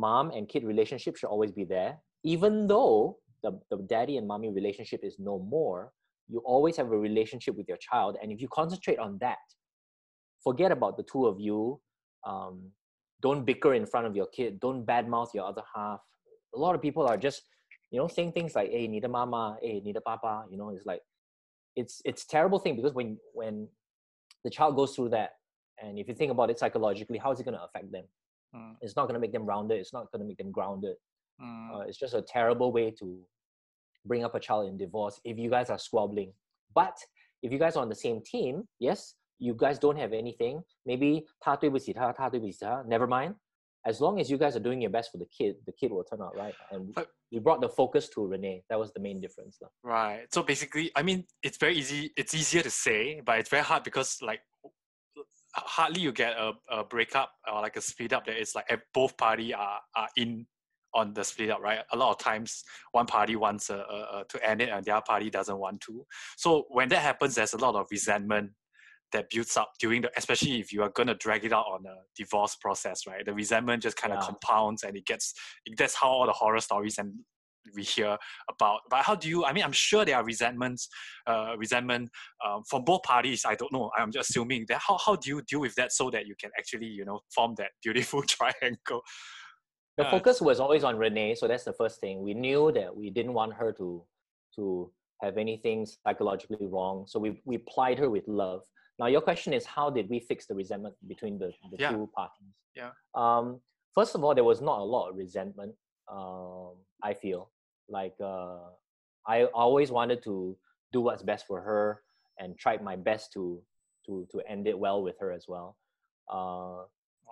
[0.06, 1.92] mom and kid relationship should always be there.
[2.34, 5.92] Even though the, the daddy and mommy relationship is no more,
[6.32, 8.12] you always have a relationship with your child.
[8.22, 9.46] And if you concentrate on that,
[10.48, 11.82] forget about the two of you.
[12.26, 12.56] Um,
[13.26, 14.52] don't bicker in front of your kid.
[14.66, 16.00] Don't badmouth your other half.
[16.56, 17.42] A lot of people are just,
[17.92, 20.46] you know, saying things like, hey, need a mama, hey, need a papa.
[20.50, 21.02] You know, it's like,
[21.76, 23.68] it's it's terrible thing because when when
[24.44, 25.32] the child goes through that
[25.82, 28.06] and if you think about it psychologically how is it going to affect them?
[28.56, 28.76] Mm.
[28.82, 30.96] it's not going to make them rounded it's not going to make them grounded.
[31.42, 31.76] Mm.
[31.76, 33.20] uh, it's just a terrible way to
[34.06, 36.34] bring up a child in divorce if you guys are squabbling.
[36.76, 36.98] But
[37.42, 40.64] if you guys are on the same team yes you guys don't have anything.
[40.86, 41.26] Maybe
[42.88, 43.36] never mind
[43.86, 46.04] as long as you guys are doing your best for the kid, the kid will
[46.04, 46.56] turn out right.
[46.72, 46.96] And
[47.32, 48.64] we brought the focus to Renee.
[48.70, 49.60] That was the main difference.
[49.84, 50.26] Right.
[50.34, 52.12] So basically, I mean, it's very easy.
[52.16, 54.40] It's easier to say, but it's very hard because like
[55.56, 59.18] hardly you get a, a breakup or like a split up that is like both
[59.18, 60.46] party are, are in
[60.96, 61.80] on the split up, right?
[61.92, 65.04] A lot of times one party wants uh, uh, to end it and the other
[65.06, 66.06] party doesn't want to.
[66.38, 68.52] So when that happens, there's a lot of resentment
[69.14, 71.86] that builds up during the especially if you are going to drag it out on
[71.86, 73.26] a divorce process right?
[73.26, 74.28] The resentment just kind of yeah.
[74.28, 75.34] compounds and it gets
[75.78, 77.14] that's how all the horror stories and
[77.76, 78.18] we hear
[78.50, 78.82] about.
[78.90, 80.90] But how do you i mean i'm sure there are resentments
[81.28, 82.10] uh, resentment
[82.46, 83.90] um, from both parties i don't know.
[83.98, 84.82] I'm just assuming that.
[84.86, 87.56] How, how do you deal with that so that you can actually you know form
[87.58, 89.02] that beautiful triangle?
[89.98, 92.22] The uh, focus was always on renee so that's the first thing.
[92.22, 94.04] We knew that we didn't want her to
[94.56, 98.62] to have anything psychologically wrong so we, we plied her with love
[99.00, 101.92] Now, your question is how did we fix the resentment between the, the Yeah.
[101.92, 102.54] two parties?
[102.76, 102.92] Yeah.
[103.16, 103.60] Um,
[103.96, 105.76] first of all, there was not a lot of resentment.
[106.08, 107.52] Um, I feel
[107.90, 108.60] like uh,
[109.28, 110.58] I always wanted to
[110.92, 112.04] do what's best for her
[112.40, 113.62] and tried my best to
[114.06, 115.78] to to end it well with her as well.
[116.30, 116.84] Uh,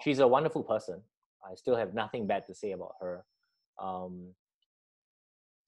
[0.02, 1.02] she's a wonderful person.
[1.50, 3.26] I still have nothing bad to say about her.
[3.82, 4.34] Um,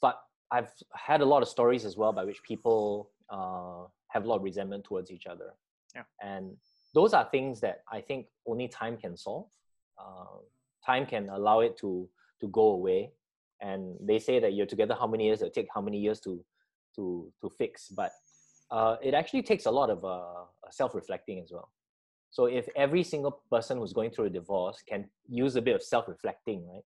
[0.02, 4.28] but I've had a lot of stories as well by which people uh, have a
[4.28, 5.54] lot of resentment towards each other.
[5.96, 6.04] Yeah.
[6.22, 6.58] And
[6.94, 9.48] those are things that I think only time can solve.
[9.98, 10.40] Uh,
[10.86, 12.10] time can allow it to
[12.42, 13.14] to go away.
[13.62, 15.42] And they say that you're together how many years?
[15.42, 16.44] It take how many years to
[16.96, 17.90] to to fix.
[17.90, 18.12] But
[18.72, 21.70] uh, it actually takes a lot of uh, self-reflecting as well.
[22.32, 25.84] So if every single person who's going through a divorce can use a bit of
[25.84, 26.84] self-reflecting, right,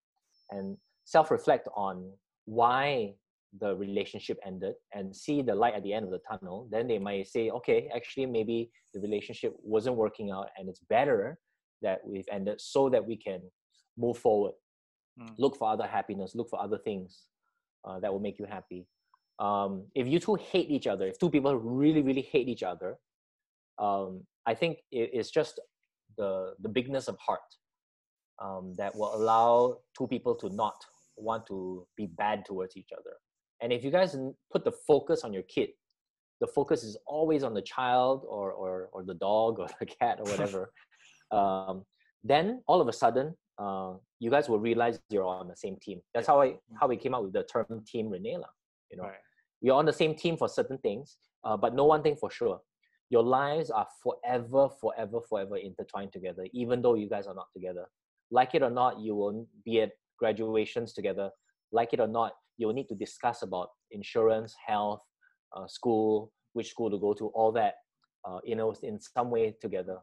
[0.52, 2.12] and self-reflect on
[2.46, 3.16] why
[3.60, 7.00] the relationship ended and see the light at the end of the tunnel, then they
[7.00, 11.38] might say, okay, actually maybe the relationship wasn't working out, and it's better
[11.82, 13.42] that we've ended so that we can
[13.98, 14.54] move forward,
[15.20, 15.34] Mm.
[15.40, 17.24] look for other happiness, look for other things
[17.86, 18.86] uh, that will make you happy.
[19.40, 22.98] Um, if you two hate each other, if two people really, really hate each other,
[23.80, 25.60] um, I think it, it's just
[26.18, 27.50] the the bigness of heart
[28.44, 33.16] um, that will allow two people to not want to be bad towards each other.
[33.62, 34.16] And if you guys
[34.52, 35.70] put the focus on your kid,
[36.40, 40.20] the focus is always on the child or or, or the dog or the cat
[40.20, 40.72] or whatever.
[41.32, 41.84] um,
[42.24, 46.02] then all of a sudden, uh, you guys will realize you're on the same team.
[46.14, 48.50] That's how I how we came up with the term Team Renela.
[48.92, 49.24] You know, Right.
[49.62, 52.62] you're on the same team for certain things, uh, but no one thing for sure.
[53.10, 57.86] Your lives are forever, forever, forever intertwined together, even though you guys are not together.
[58.32, 61.30] Like it or not, you will be at graduations together.
[61.72, 65.02] Like it or not, you'll need to discuss about insurance, health,
[65.56, 67.76] uh, school, which school to go to, all that,
[68.28, 69.98] uh, you know, in some way together.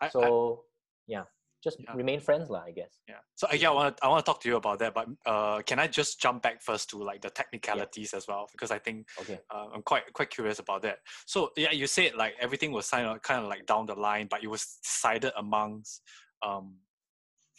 [0.00, 0.64] I, I- So,
[1.06, 1.24] yeah,
[1.62, 1.92] just Yeah.
[1.94, 2.62] remain friends, lah.
[2.62, 3.00] I guess.
[3.08, 3.18] Yeah.
[3.34, 5.06] So uh, yeah, I want to I want to talk to you about that, but
[5.26, 8.78] uh, can I just jump back first to like the technicalities as well because I
[8.78, 9.38] think Okay.
[9.50, 10.98] uh, I'm quite quite curious about that.
[11.26, 14.28] So yeah, you said like everything was kind of kind of like down the line,
[14.30, 16.02] but it was decided amongst
[16.46, 16.76] um,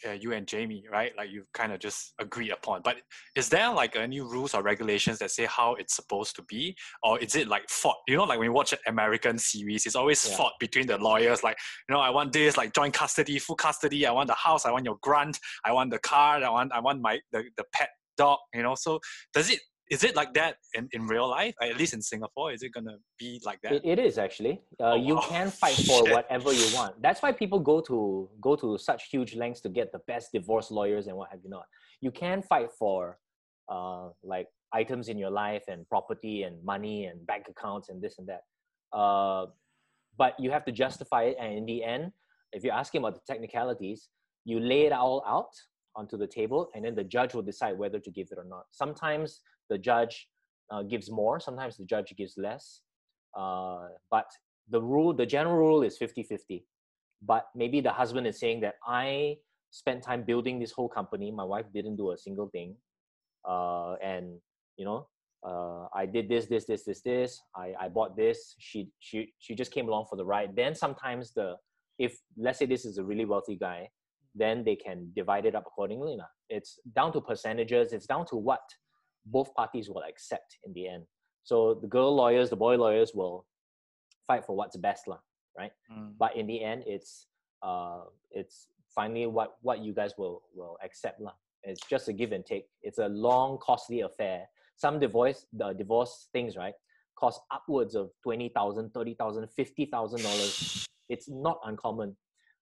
[0.04, 1.12] yeah, you and Jamie, right?
[1.16, 2.82] Like you kind of just agreed upon.
[2.82, 2.96] But
[3.34, 7.18] is there like any rules or regulations that say how it's supposed to be, or
[7.18, 7.96] is it like fought?
[8.08, 10.36] You know, like when you watch an American series, it's always Yeah.
[10.36, 11.42] fought between the lawyers.
[11.42, 11.58] Like
[11.88, 14.06] you know, I want this, like joint custody, full custody.
[14.06, 14.64] I want the house.
[14.66, 15.38] I want your grant.
[15.64, 16.42] I want the car.
[16.42, 18.38] I want I want my the, the pet dog.
[18.54, 19.00] You know, so
[19.34, 19.60] does it
[19.90, 21.54] is it like that in, in real life?
[21.60, 23.72] At least in Singapore, is it gonna be like that?
[23.72, 24.60] It, it is actually.
[24.78, 25.26] Uh, Oh, you wow.
[25.28, 26.12] can fight for Shit.
[26.12, 27.00] whatever you want.
[27.02, 30.70] That's why people go to go to such huge lengths to get the best divorce
[30.70, 31.64] lawyers and what have you not.
[32.00, 33.18] You can fight for
[33.68, 38.18] uh, like items in your life and property and money and bank accounts and this
[38.18, 38.42] and that.
[38.96, 39.46] Uh,
[40.16, 42.12] but you have to justify it, and in the end,
[42.52, 44.08] if you're asking about the technicalities,
[44.44, 45.50] you lay it all out
[45.96, 48.64] onto the table, and then the judge will decide whether to give it or not.
[48.70, 50.28] Sometimes the judge
[50.70, 52.82] uh, gives more, sometimes the judge gives less.
[53.38, 54.26] Uh, but
[54.68, 56.64] the rule, the general rule is 50 50.
[57.22, 59.36] But maybe the husband is saying that I
[59.70, 62.76] spent time building this whole company, my wife didn't do a single thing.
[63.48, 64.38] Uh, and,
[64.76, 65.06] you know,
[65.46, 67.40] uh, I did this, this, this, this, this.
[67.54, 68.54] I, I bought this.
[68.58, 70.56] She, she, she just came along for the ride.
[70.56, 71.56] Then sometimes the,
[71.98, 73.88] if let's say this is a really wealthy guy,
[74.34, 76.16] then they can divide it up accordingly.
[76.48, 77.92] It's down to percentages.
[77.92, 78.60] It's down to what
[79.26, 81.04] both parties will accept in the end.
[81.44, 83.46] So the girl lawyers, the boy lawyers will
[84.26, 85.18] fight for what's best, lah,
[85.58, 85.72] right?
[85.92, 86.12] Mm.
[86.18, 87.26] But in the end, it's
[87.62, 91.32] uh, it's finally what what you guys will will accept, lah.
[91.62, 92.66] It's just a give and take.
[92.82, 94.48] It's a long, costly affair.
[94.76, 96.74] Some divorce the divorce things, right,
[97.18, 100.86] cost upwards of twenty thousand, thirty thousand, fifty thousand dollars.
[101.08, 102.16] It's not uncommon.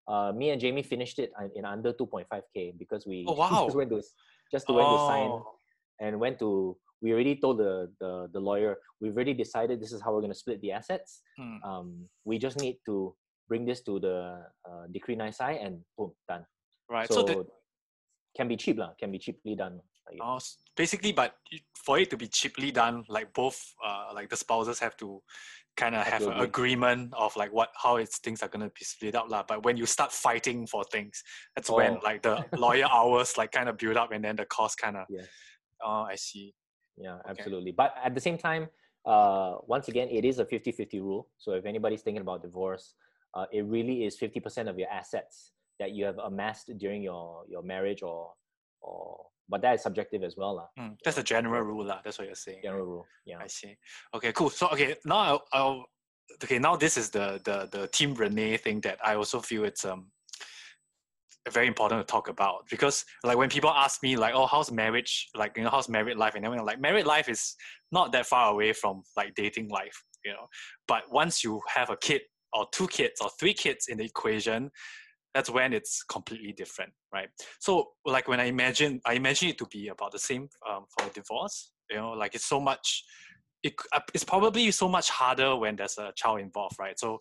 [0.09, 3.35] Uh, me and Jamie finished it in- under two point five k because we Oh,
[3.43, 3.65] wow.
[3.67, 4.03] just went to
[4.51, 5.58] just to went to sign Oh.
[6.01, 10.01] And went to we already told the, the the lawyer we've already decided this is
[10.03, 11.59] how we're going to split the assets Mm.
[11.65, 11.89] um,
[12.25, 13.15] we just need to
[13.49, 16.45] bring this to the uh, decree nisi and boom done
[16.91, 17.07] Right.
[17.09, 17.47] so, So, the,
[18.37, 19.81] can be cheap lah, can be cheaply done.
[20.23, 20.39] Oh,
[20.75, 21.35] basically, but
[21.85, 25.21] for it to be cheaply done, like both, uh, like the spouses have to
[25.77, 26.47] kind of Have have an agree.
[26.49, 29.43] agreement of like what how it's things are gonna be split up, lah.
[29.47, 31.23] But when you start fighting for things,
[31.55, 32.01] that's when Oh.
[32.03, 35.05] like the lawyer hours like kind of build up, and then the cost kind of.
[35.11, 35.27] Yes.
[35.85, 36.55] Oh, I see.
[36.99, 38.69] yeah absolutely but at the same time
[39.07, 42.95] uh, once again it is a 50-50 rule so if anybody's thinking about divorce
[43.37, 47.63] uh, it really is 50% of your assets that you have amassed during your your
[47.63, 48.33] marriage or
[48.81, 50.69] or but that is subjective as well lah.
[50.79, 51.85] Mm, That's the general rule.
[51.87, 52.61] That's what you're saying.
[52.63, 53.79] general rule yeah I see.
[54.13, 54.51] Okay, cool.
[54.51, 55.81] So okay, now I'll, I'll
[56.45, 59.85] okay now this is the the the team renee thing that i also feel it's
[59.85, 60.11] um
[61.53, 62.67] very important to talk about.
[62.71, 66.17] Because like when people ask me like oh how's marriage like you know how's married
[66.17, 66.35] life?
[66.35, 67.55] And everything like married life is
[67.93, 70.47] not that far away from like dating life you know.
[70.87, 74.71] But once you have a kid or two kids or three kids in the equation
[75.35, 77.29] that's when it's completely different right?
[77.61, 81.09] So like when i imagine i imagine it to be about the same um, for
[81.13, 83.05] divorce you know like it's so much
[83.63, 86.99] it, uh, it's probably so much harder when there's a child involved right?
[86.99, 87.19] So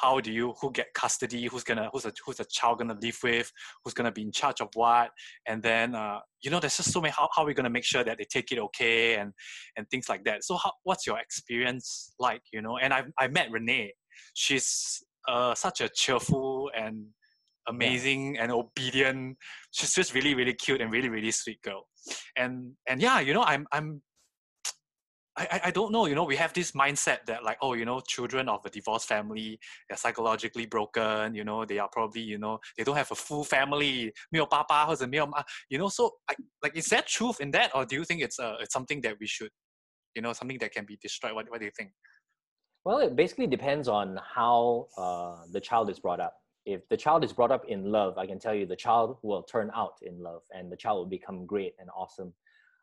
[0.00, 3.18] how do you who get custody who's gonna who's a who's the child gonna live
[3.22, 3.50] with
[3.84, 5.10] who's gonna be in charge of what
[5.46, 7.84] and then uh, you know there's just so many how, how are we gonna make
[7.84, 9.32] sure that they take it okay and
[9.76, 10.44] and things like that.
[10.44, 12.78] So how, what's your experience like you know?
[12.78, 13.94] And i i met renee.
[14.34, 17.06] She's uh, such a cheerful and
[17.68, 18.44] amazing yeah.
[18.44, 19.36] and obedient.
[19.72, 21.86] She's just really really cute and really really sweet girl.
[22.36, 24.00] And and yeah you know i'm i'm
[25.37, 28.01] I, I don't know, you know, we have this mindset that like, oh, you know,
[28.01, 32.59] children of a divorced family, they're psychologically broken, you know, they are probably, you know,
[32.77, 37.41] they don't have a full family, 没有爸爸或者没有妈, you know, so I, like, is there truth
[37.41, 37.71] in that?
[37.73, 39.49] Or do you think it's, uh, it's something that we should,
[40.13, 41.33] you know, something that can be destroyed?
[41.33, 41.93] What, what do you think?
[42.85, 46.35] Well, it basically depends on how uh, the child is brought up.
[46.65, 49.41] If the child is brought up in love, I can tell you the child will
[49.41, 52.33] turn out in love and the child will become great and awesome.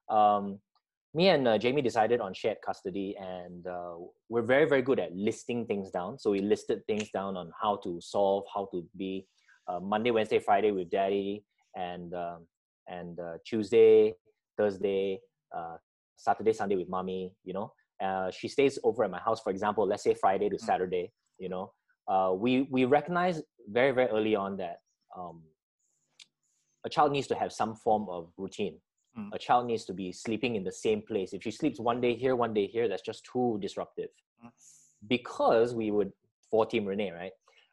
[0.09, 0.59] Um,
[1.16, 3.94] me and uh, Jamie decided on shared custody, and uh,
[4.28, 6.20] we're very, very good at listing things down.
[6.20, 9.26] So we listed things down on how to solve, how to be
[9.70, 12.46] uh, Monday, Wednesday, Friday with Daddy, and um,
[12.88, 14.14] and uh, Tuesday,
[14.58, 15.22] Thursday,
[15.56, 15.78] uh,
[16.18, 17.32] Saturday, Sunday with Mommy.
[17.46, 17.74] You know,
[18.04, 19.42] uh, she stays over at my house.
[19.42, 20.60] For example, let's say Friday to mm.
[20.60, 21.14] Saturday.
[21.40, 21.72] You know,
[22.38, 24.80] we we recognize very, very early on that
[25.18, 25.44] um,
[26.86, 28.80] a child needs to have some form of routine
[29.18, 29.30] Mm.
[29.34, 31.34] A child needs to be sleeping in the same place.
[31.34, 34.10] If she sleeps one day here, one day here, that's just too disruptive.
[34.44, 34.50] Mm.
[35.08, 36.12] Because we would,
[36.50, 37.32] for Team Renee, right?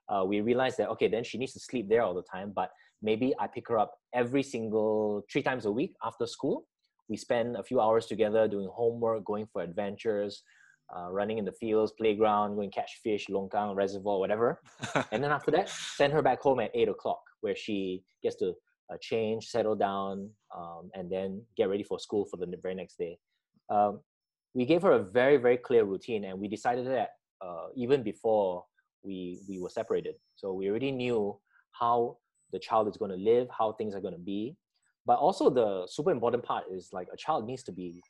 [0.09, 2.71] Uh, we realized that, okay, then she needs to sleep there all the time, but
[3.01, 6.67] maybe I pick her up every single three times a week after school.
[7.09, 10.43] We spend a few hours together doing homework, going for adventures,
[10.95, 14.61] uh, running in the fields, playground, going catch fish, longkang, reservoir, whatever.
[15.13, 18.55] and then after that, send her back home at eight o'clock, where she gets to
[18.91, 22.97] uh, change, settle down, um, and then get ready for school for the very next
[22.99, 23.19] day.
[23.71, 24.01] Um,
[24.55, 27.11] we gave her a very, very clear routine, and we decided that
[27.45, 28.65] uh, even before
[29.03, 30.15] we we were separated.
[30.37, 31.39] So we already knew
[31.73, 32.19] how
[32.53, 34.57] the child is going to live, how things are going to be.
[35.05, 38.01] But also the super important part is like a child needs to be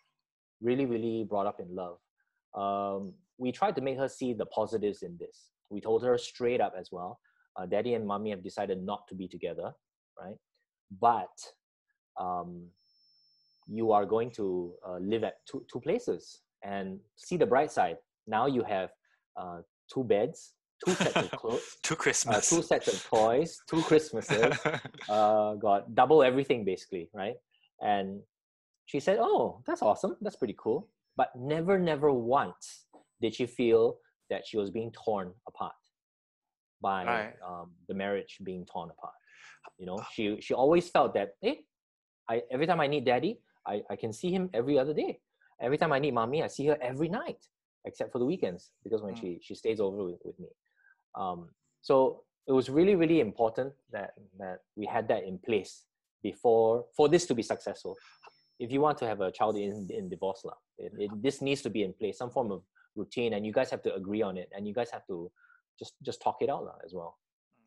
[0.60, 1.98] really, really brought up in love.
[2.54, 5.50] Um, we tried to make her see the positives in this.
[5.70, 7.18] We told her straight up as well.
[7.56, 9.72] Uh, Daddy and mommy have decided not to be together,
[10.20, 10.36] right?
[11.00, 11.32] But
[12.20, 12.66] um,
[13.66, 17.96] you are going to uh, live at two, two places and see the bright side.
[18.26, 18.90] Now you have
[19.36, 19.58] uh,
[19.92, 24.56] two beds, two sets of clothes, two Christmas, uh, two sets of toys, two Christmases,
[25.08, 27.34] uh, got double everything basically, right?
[27.80, 28.20] And
[28.86, 30.16] she said, "Oh, that's awesome.
[30.20, 32.86] That's pretty cool." But never, never once
[33.20, 33.96] did she feel
[34.30, 35.74] that she was being torn apart
[36.80, 37.34] by right.
[37.46, 39.14] um, the marriage being torn apart.
[39.78, 41.64] You know, she she always felt that hey,
[42.28, 45.20] I every time I need daddy, I, I can see him every other day.
[45.60, 47.38] Every time I need mommy, I see her every night,
[47.84, 49.20] except for the weekends because when mm.
[49.20, 50.48] she she stays over with, with me.
[51.14, 51.48] Um,
[51.82, 55.84] so it was really really important that that we had that in place
[56.22, 57.96] before for this to be successful.
[58.58, 61.62] If you want to have a child in in divorce, lah, it, it, this needs
[61.62, 62.62] to be in place, some form of
[62.94, 65.30] routine, and you guys have to agree on it, and you guys have to
[65.78, 67.16] just just talk it out as well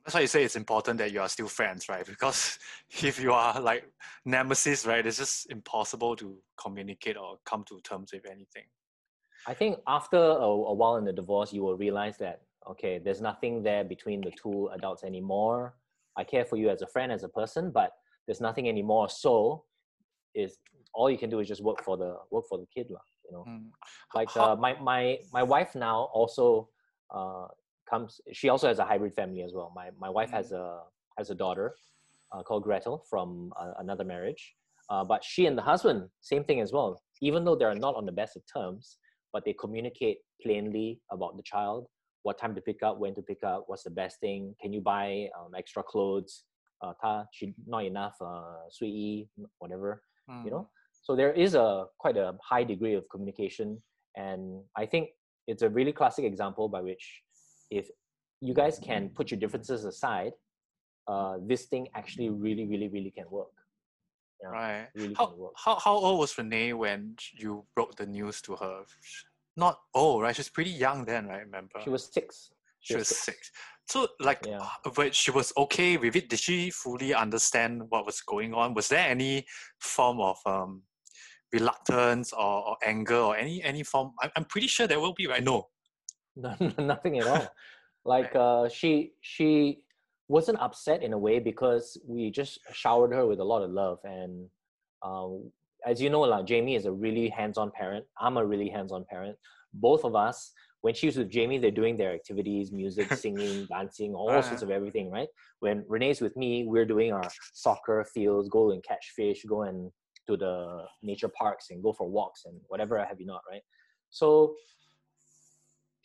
[0.06, 2.06] that's why you say it's important that you are still friends, right?
[2.14, 2.60] Because
[3.02, 3.92] if you are like
[4.24, 8.66] nemesis, right, it's just impossible to communicate or come to terms with anything.
[9.48, 13.22] I think after a, a while in the divorce, you will realize that okay, there's
[13.22, 15.76] nothing there between the two adults anymore.
[16.18, 17.92] I care for you as a friend, as a person, but
[18.26, 19.10] there's nothing anymore.
[19.10, 19.66] So,
[20.34, 20.58] is
[20.94, 23.06] all you can do is just work for the work for the kid, lah.
[23.26, 23.70] You know, mm.
[24.14, 26.70] like uh, my my my wife now also
[27.14, 27.48] uh,
[27.90, 30.58] comes she also has a hybrid family as well my my wife has mm.
[30.58, 30.82] a
[31.18, 31.76] has a daughter
[32.34, 34.56] uh, called gretel from uh, another marriage
[34.90, 38.06] uh, but she and the husband same thing as well even though they're not on
[38.06, 38.98] the best of terms
[39.34, 41.88] but they communicate plainly about the child
[42.24, 44.82] what time to pick up when to pick up what's the best thing can you
[44.82, 46.44] buy um, extra clothes
[46.82, 49.28] uh, ta, she, not enough uh, sui
[49.60, 50.44] whatever mm.
[50.44, 50.68] you know mm.
[51.04, 53.78] so there is a quite a high degree of communication
[54.16, 55.10] and i think
[55.48, 57.22] it's a really classic example by which
[57.70, 57.90] if
[58.42, 60.34] you guys can put your differences aside,
[61.08, 63.52] uh, this thing actually really, really, really can work.
[64.42, 64.88] Yeah, right.
[64.96, 68.84] Really how, how, how old was Renee when you broke the news to her?
[69.58, 71.46] not old, right, she's pretty young then, right?
[71.46, 71.80] Remember?
[71.84, 72.52] She was six.
[72.82, 73.52] She was six.
[73.88, 74.60] So like, Yeah.
[74.86, 76.30] uh, but she was okay with it.
[76.30, 78.74] Did she fully understand what was going on?
[78.74, 79.46] Was there any
[79.80, 80.84] form of um,
[81.54, 84.12] reluctance or, or anger or any any form?
[84.22, 85.44] I'm, I'm pretty sure there will be, right?
[85.44, 85.68] No.
[86.44, 87.48] No, nothing at all.
[88.04, 89.80] Like uh, she she
[90.28, 94.00] wasn't upset in a way because we just showered her with a lot of love
[94.04, 94.50] and
[95.04, 95.52] um,
[95.86, 98.06] as you know, like Jamie is a really hands-on parent.
[98.20, 99.38] I'm a really hands-on parent.
[99.74, 104.30] Both of us, when she's with Jamie, they're doing their activities, music, singing, dancing, all
[104.30, 104.42] Uh-huh.
[104.42, 105.28] sorts of everything, right?
[105.60, 109.92] When Renee's with me, we're doing our soccer fields, go and catch fish, go and
[110.28, 113.62] to the nature parks and go for walks and whatever have you not, right?
[114.10, 114.56] So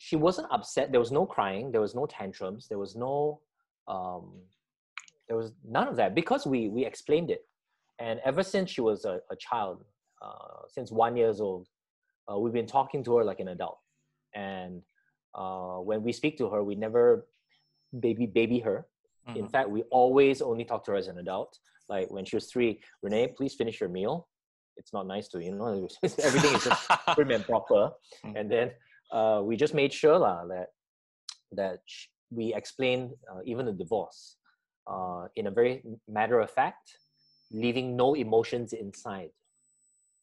[0.03, 0.91] she wasn't upset.
[0.91, 1.71] There was no crying.
[1.71, 2.67] There was no tantrums.
[2.67, 3.39] There was no,
[3.87, 4.25] um,
[5.27, 7.43] there was none of that because we we explained it.
[7.99, 9.77] And ever since she was a, a child,
[10.25, 11.67] uh, since one years old,
[12.27, 13.77] uh, we've been talking to her like an adult.
[14.33, 14.81] And
[15.35, 17.27] uh, when we speak to her, we never
[18.05, 18.87] baby baby her.
[19.35, 19.51] In Mhm.
[19.51, 21.51] fact, we always only talk to her as an adult.
[21.93, 22.71] Like when she was three,
[23.03, 24.15] Renee, please finish your meal.
[24.77, 25.87] It's not nice to you know
[26.27, 26.83] everything is just
[27.15, 27.81] prim and proper.
[28.25, 28.35] Mm.
[28.39, 28.67] And then
[29.11, 30.67] uh, we just made sure lah, that
[31.51, 31.79] that
[32.29, 34.37] we explained uh, even the divorce
[34.87, 36.97] uh, in a very matter of fact,
[37.51, 39.29] leaving no emotions inside.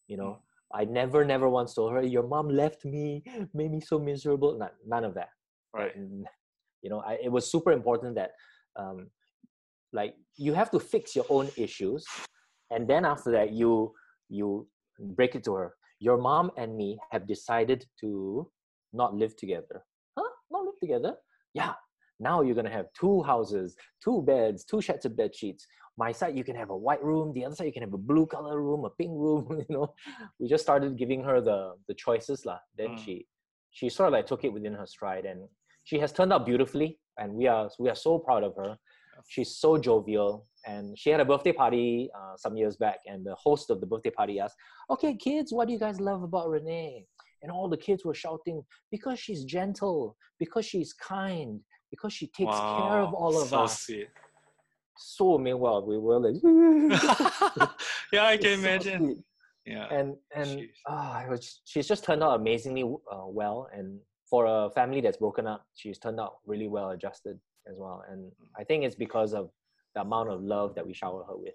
[0.06, 0.38] You know,
[0.72, 3.22] I never, never once told her, "Your mom left me,
[3.54, 5.28] made me so miserable." None, none of that.
[5.74, 5.94] right.
[5.94, 6.26] And,
[6.82, 8.30] you know, I, it was super important that,
[8.76, 9.10] um,
[9.92, 12.06] like, you have to fix your own issues,
[12.70, 13.92] and then after that, you
[14.28, 14.66] you
[14.98, 15.74] break it to her.
[16.00, 18.48] Your mom and me have decided to
[18.92, 19.82] not live together.
[20.18, 20.28] Huh?
[20.50, 21.14] Not live together?
[21.54, 21.74] Yeah.
[22.20, 25.66] Now you're gonna have two houses, two beds, two sets of bed sheets.
[25.96, 27.32] My side, you can have a white room.
[27.32, 29.46] The other side, you can have a blue color room, a pink room.
[29.68, 29.94] You know,
[30.38, 32.58] we just started giving her the the choices lah.
[32.76, 32.98] Then Mm.
[33.04, 33.26] she
[33.70, 35.40] she sort of like took it within her stride, and
[35.84, 36.98] she has turned out beautifully.
[37.18, 38.76] And we are we are so proud of her.
[39.28, 43.34] She's so jovial, and she had a birthday party uh, some years back, and the
[43.34, 44.56] host of the birthday party asked,
[44.90, 47.06] "Okay, kids, what do you guys love about Renee?"
[47.42, 51.60] And all the kids were shouting, "Because she's gentle, because she's kind,
[51.90, 54.08] because she takes care of all of so us." Sweet.
[54.96, 56.42] So meanwhile, we were like,
[58.12, 59.04] yeah, I can imagine.
[59.04, 59.24] sweet."
[59.68, 59.86] Yeah.
[59.90, 64.70] and and ah, it was, she's just turned out amazingly uh, well and for a
[64.70, 68.84] family that's broken up she's turned out really well adjusted as well and i think
[68.84, 69.50] it's because of
[69.94, 71.52] the amount of love that we shower her with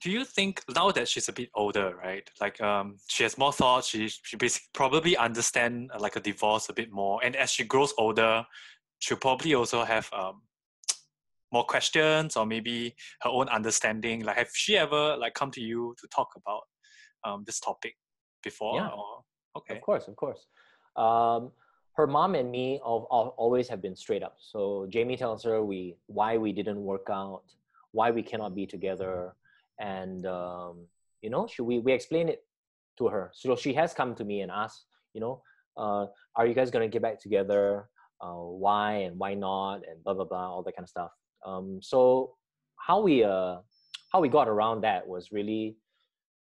[0.00, 2.28] do you think now that she's a bit older, right?
[2.40, 3.88] Like um, she has more thoughts.
[3.88, 7.64] She she basically probably understand uh, like a divorce a bit more, and as she
[7.64, 8.44] grows older,
[8.98, 10.42] she'll probably also have um
[11.52, 14.24] more questions or maybe her own understanding.
[14.24, 16.62] Like, have she ever like come to you to talk about
[17.24, 17.96] um this topic
[18.42, 18.76] before?
[18.76, 18.88] Yeah.
[18.88, 19.24] Or
[19.56, 19.76] okay.
[19.76, 20.46] of course of course
[20.96, 21.50] um,
[21.92, 25.64] her mom and me al- al- always have been straight up so jamie tells her
[25.64, 27.42] we why we didn't work out
[27.92, 29.34] why we cannot be together
[29.78, 30.86] and um,
[31.22, 32.44] you know should we we explain it
[32.98, 33.30] to her.
[33.34, 35.42] So she has come to me and asked you know
[35.76, 37.88] uh, are you guys going to get back together?
[38.20, 39.76] Uh, why and why not?
[39.88, 41.12] and blah blah blah all that kind of stuff.
[41.46, 42.34] Um, so
[42.76, 43.58] how we uh,
[44.12, 45.76] how we got around that was really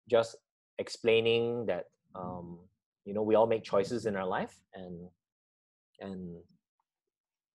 [0.08, 0.36] just
[0.78, 2.58] explaining that um,
[3.04, 5.08] you know we all make choices in our life and
[6.00, 6.36] and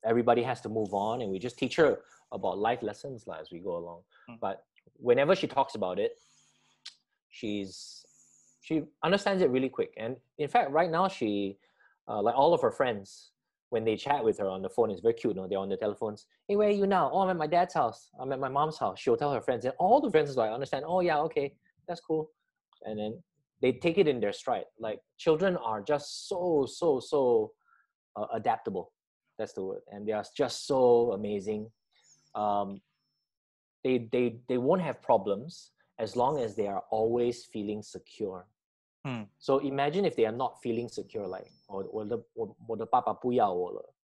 [0.06, 2.00] everybody has to move on and we just teach her
[2.32, 4.02] about life lessons lah as we go along.
[4.30, 4.38] Mm.
[4.40, 4.64] but
[4.94, 6.14] whenever she talks about it
[7.36, 8.06] she's
[8.62, 9.94] she understands it really quick.
[9.98, 11.58] And in fact right now she
[12.08, 13.32] uh, like all of her friends
[13.70, 15.78] when they chat with her on the phone it's very cute no they're on the
[15.78, 16.26] telephones.
[16.48, 17.12] Hey where are you now?
[17.12, 18.10] Oh i'm at my dad's house.
[18.20, 19.00] I'm at my mom's house.
[19.00, 21.54] She'll tell her friends and all the friends like understand oh yeah okay
[21.88, 22.32] that's cool.
[22.84, 23.22] And then
[23.62, 24.66] they take it in their stride.
[24.80, 27.52] Like children are just so so so
[28.16, 28.94] uh, adaptable.
[29.38, 29.82] That's the word.
[29.92, 31.70] And they are just so amazing.
[32.34, 32.82] Um,
[33.86, 38.48] they they they won't have problems as long as they are always feeling secure.
[39.08, 39.28] Mm.
[39.38, 42.88] So imagine if they are not feeling secure, like or or the or, or the
[42.88, 43.16] papa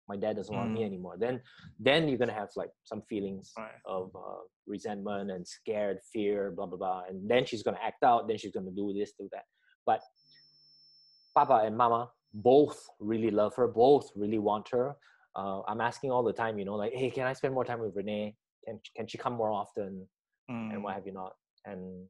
[0.09, 0.57] my dad doesn't mm.
[0.57, 0.85] want me hmm.
[0.85, 1.15] anymore.
[1.19, 1.41] Then
[1.79, 3.81] then you're gonna have like some feelings right.
[3.85, 7.01] of uh, resentment and scared, fear, blah blah blah.
[7.09, 8.29] And then she's gonna act out.
[8.29, 9.43] Then she's gonna do this, do that.
[9.85, 9.99] But
[11.35, 13.67] papa and mama both really love her.
[13.67, 14.95] Both really want her.
[15.35, 17.81] Uh, I'm asking all the time, you know, like, hey, can I spend more time
[17.81, 18.35] with Renee?
[18.67, 20.05] Can, can she come more often
[20.49, 20.83] and Mm.
[20.83, 21.33] what have you not
[21.65, 22.05] and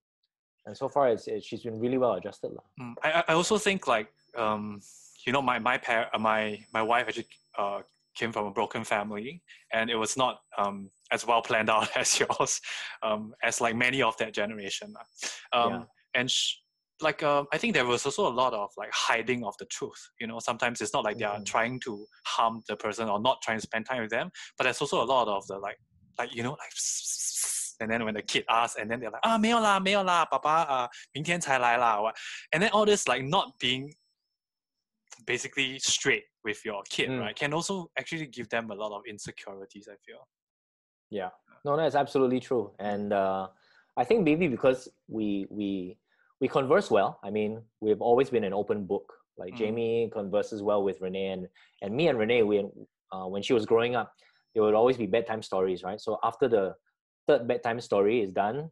[0.67, 2.51] and so far it's, it's she's been really well adjusted.
[2.79, 4.79] Mm, I, I- also think like um,
[5.25, 7.27] you know my my par- uh, my my wife actually
[7.57, 7.81] uh,
[8.15, 9.41] came from a broken family
[9.73, 12.61] and it was not um, as well planned out as yours
[13.01, 14.93] um, as like many of that generation
[15.53, 15.83] um, Yeah.
[16.13, 16.55] and sh-
[17.01, 20.01] like um, I think there was also a lot of like hiding of the truth.
[20.19, 21.45] You know, sometimes it's not like they are Mhm.
[21.45, 24.81] trying to harm the person or not trying to spend time with them, but there's
[24.81, 25.77] also a lot of the like
[26.18, 26.72] like you know like
[27.80, 32.14] and then when the kid asks and then they're like ah 没有啦没有啦爸爸啊明天才来啦 what
[32.52, 33.90] and then all this like not being
[35.26, 37.20] basically straight with your kid Mm.
[37.20, 40.26] right can also actually give them a lot of insecurities I feel
[41.10, 41.28] Yeah.
[41.64, 42.72] No, that's absolutely true.
[42.78, 43.48] And uh,
[43.98, 45.98] I think maybe because we we
[46.40, 47.20] we converse well.
[47.22, 49.12] I mean, we've always been an open book.
[49.36, 49.58] Like Mm.
[49.58, 51.48] Jamie converses well with Renee, and
[51.82, 52.64] and me and Renee, we
[53.12, 54.08] uh, when she was growing up,
[54.57, 56.01] there would always be bedtime stories, right?
[56.01, 56.73] So after the
[57.27, 58.71] third bedtime story is done,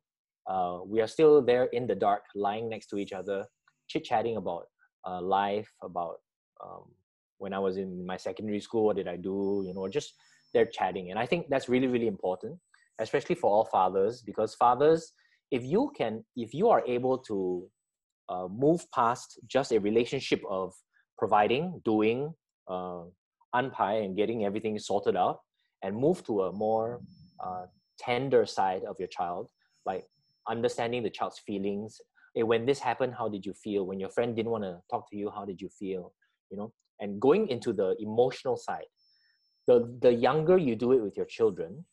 [0.49, 3.45] uh, we are still there in the dark, lying next to each other,
[3.87, 4.63] chit chatting about
[5.07, 6.15] uh, life, about
[6.63, 6.85] um,
[7.37, 9.63] when I was in my secondary school, what did I do?
[9.63, 10.15] You know, just
[10.55, 12.57] they're chatting, and I think that's really really important,
[12.97, 15.11] especially for all fathers, because fathers,
[15.51, 17.69] if you can, if you are able to
[18.29, 20.73] uh, move past just a relationship of
[21.19, 22.33] providing, doing,
[22.67, 23.03] uh,
[23.53, 25.41] unpie, and getting everything sorted out,
[25.85, 26.99] and move to a more
[27.45, 27.65] uh,
[27.99, 29.49] tender side of your child,
[29.85, 30.03] like
[30.49, 32.01] understanding the child's feelings.
[32.33, 33.85] Hey, when this happened, how did you feel?
[33.85, 36.13] When your friend didn't want to talk to you, how did you feel?
[36.49, 38.89] You know, and going into the emotional side.
[39.67, 41.85] The the younger you do it with your children,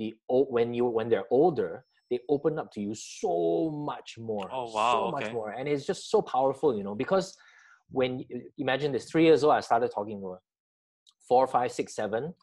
[0.00, 4.48] the old when you when they're older, they open up to you so much more.
[4.52, 7.34] Oh, wow, So much more, and it's just so powerful, you know, because
[7.90, 8.24] when
[8.58, 10.40] imagine this three years old, I started talking to her.
[11.28, 12.34] Four, five, six, seven.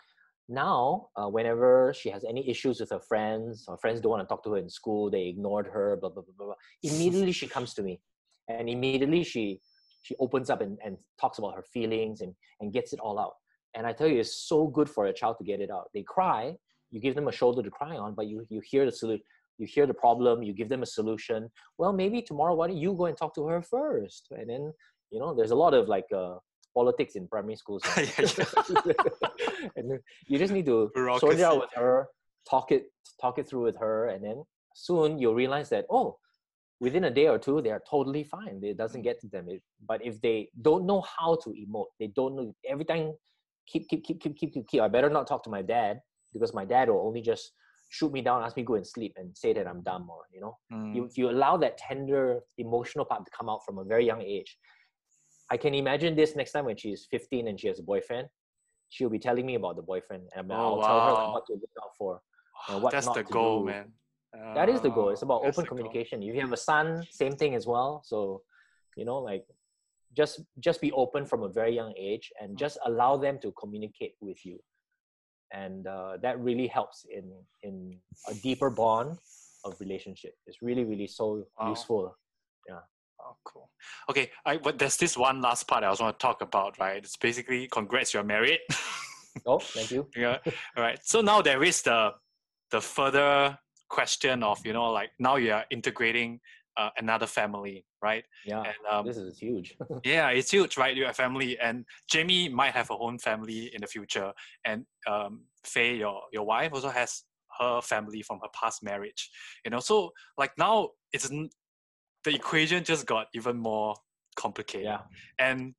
[0.49, 4.27] Now, uh, whenever she has any issues with her friends, her friends don't want to
[4.27, 6.55] talk to her in school, they ignored her, blah blah blah blah.
[6.83, 8.01] Immediately she comes to me,
[8.49, 9.59] and immediately she
[10.01, 13.35] she opens up and, and talks about her feelings and and gets it all out.
[13.75, 15.89] And I tell you, it's so good for a child to get it out.
[15.93, 16.55] They cry,
[16.91, 19.25] you give them a shoulder to cry on, but you you hear the solution.
[19.59, 21.49] You hear the problem, you give them a solution.
[21.77, 24.27] Well, maybe tomorrow, why don't you go and talk to her first?
[24.31, 24.73] And then,
[25.11, 26.37] you know, there's a lot of like uh,
[26.74, 27.84] politics in primary schools.
[27.97, 28.03] now.
[28.86, 28.93] Yeah,
[29.76, 32.07] and then you just need to sort it out with her,
[32.49, 32.86] talk it,
[33.21, 34.43] talk it through with her, and then
[34.76, 36.17] soon you'll realize that oh,
[36.80, 38.59] within a day or two they are totally fine.
[38.63, 39.45] It doesn't get to them.
[39.49, 43.13] It, but if they don't know how to emote, they don't know every time.
[43.65, 44.82] Keep, keep, keep, keep, keep, keep, keep.
[44.82, 46.01] I better not talk to my dad
[46.34, 47.53] because my dad will only just
[47.88, 50.24] shoot me down, ask me to go and sleep, and say that I'm dumb or
[50.34, 50.95] you know Mm.
[50.95, 54.21] you, if you allow that tender emotional part to come out from a very young
[54.21, 54.57] age
[55.54, 58.28] i can imagine this next time when she's 15 and she has a boyfriend
[58.93, 61.76] she'll be telling me about the boyfriend and Oh, i'll tell her what to look
[61.84, 62.12] out for
[62.70, 63.66] and Ah, what that's not the to goal, do.
[63.72, 63.88] man.
[64.60, 65.78] that is the goal it's Ah, about that's open the goal.
[65.78, 66.88] communication if you have a son
[67.22, 68.18] same thing as well so
[68.99, 69.45] you know like
[70.20, 70.36] just
[70.68, 72.60] just be open from a very young age and Mm.
[72.66, 74.58] just allow them to communicate with you
[75.62, 77.26] and uh, that really helps in
[77.68, 77.76] in
[78.32, 79.18] a deeper bond
[79.68, 81.26] of relationship it's really really so
[81.60, 81.70] Wow.
[81.74, 82.04] useful
[83.26, 83.69] Oh, cool.
[84.09, 86.97] Okay, I but there's this one last part I also want to talk about, right?
[86.97, 88.59] It's basically congrats, you're married.
[89.45, 90.38] oh thank you yeah.
[90.78, 90.99] All right.
[91.03, 92.11] So now there is the
[92.71, 93.57] the further
[93.89, 96.39] question of you know like now you are integrating
[96.78, 98.26] uh, another family, right?
[98.45, 100.95] yeah And um, this is huge yeah, it's huge, right?
[100.95, 104.34] You have family, and Jamie might have her own family in the future,
[104.65, 107.24] and um, Faye, your your wife, also has
[107.59, 109.30] her family from her past marriage.
[109.63, 111.30] You know, so like now it's
[112.24, 113.94] the equation just got even more
[114.36, 114.86] complicated.
[114.86, 115.01] yeah
[115.38, 115.74] And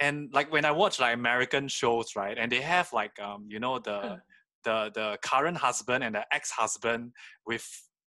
[0.00, 3.60] and like when I watch like American shows, right, and they have like um you
[3.60, 4.18] know the
[4.64, 7.12] the the current husband and the ex husband
[7.46, 7.64] with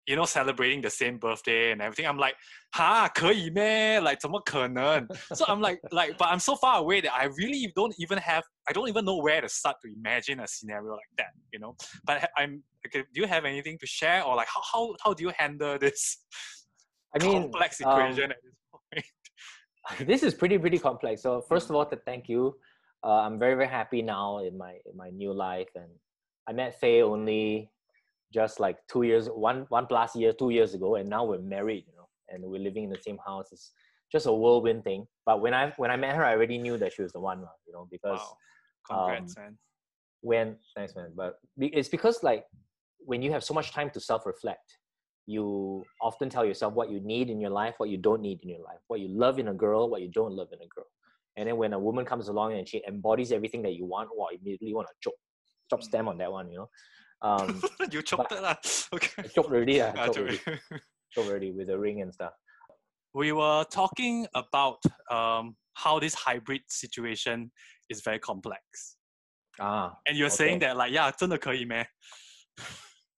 [0.05, 2.05] you know celebrating the same birthday and everything.
[2.07, 2.35] I'm like,
[2.73, 3.99] 哈，可以咩？
[3.99, 5.05] Like 怎么可能？
[5.35, 8.43] so I'm like, like, but I'm so far away that I really don't even have,
[8.69, 11.75] I don't even know where to start to imagine a scenario like that, you know.
[12.05, 15.13] But I- I'm, okay, do you have anything to share, or like how how, how
[15.13, 16.17] do you handle this
[17.14, 19.04] I mean complex um, at this point?
[20.06, 21.22] this is pretty pretty complex.
[21.22, 22.56] So first of all to thank you.
[23.04, 25.68] Uh, i'm very very happy now in my in my new life.
[25.74, 25.90] And
[26.48, 27.70] i met faye only
[28.32, 30.96] just like two years one one plus year two years ago.
[30.96, 33.48] And now we're married you know and we're living in the same house.
[33.52, 33.72] It's
[34.10, 35.06] just a whirlwind thing.
[35.26, 37.40] But when i when i met her i already knew that she was the one
[37.66, 38.36] you know because Wow,
[38.88, 39.58] congrats, um, man.
[40.20, 41.12] when thanks man.
[41.16, 42.44] But it's because like
[42.98, 44.78] when you have so much time to self-reflect
[45.25, 48.49] you often tell yourself what you need in your life what you don't need in
[48.49, 50.85] your life what you love in a girl what you don't love in a girl
[51.35, 54.29] and then when a woman comes along and she embodies everything that you want well
[54.33, 55.13] immediately want to chop
[55.69, 56.69] chop stem on that one you know
[57.21, 57.61] um
[57.91, 58.55] you choked it lah.
[58.93, 59.23] Okay.
[59.23, 60.39] I chopped already uh, Ah, chopped sorry.
[60.39, 60.39] already,
[61.13, 62.33] chopped already with the ring and stuff
[63.13, 64.77] we were talking about
[65.09, 67.51] um, how this hybrid situation
[67.89, 68.61] is very complex.
[69.59, 70.67] ah And you're saying Okay.
[70.67, 71.87] that like, yeah, 真的可以咩?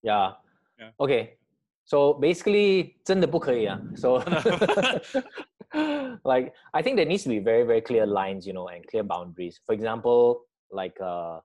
[0.02, 0.34] yeah
[0.78, 0.92] Yeah.
[0.98, 1.36] okay
[1.84, 3.80] So basically, 真的不可以啊.
[3.96, 4.18] So
[6.24, 9.02] like I think there needs to be very very clear lines, you know, and clear
[9.02, 9.60] boundaries.
[9.66, 11.40] For example, like uh,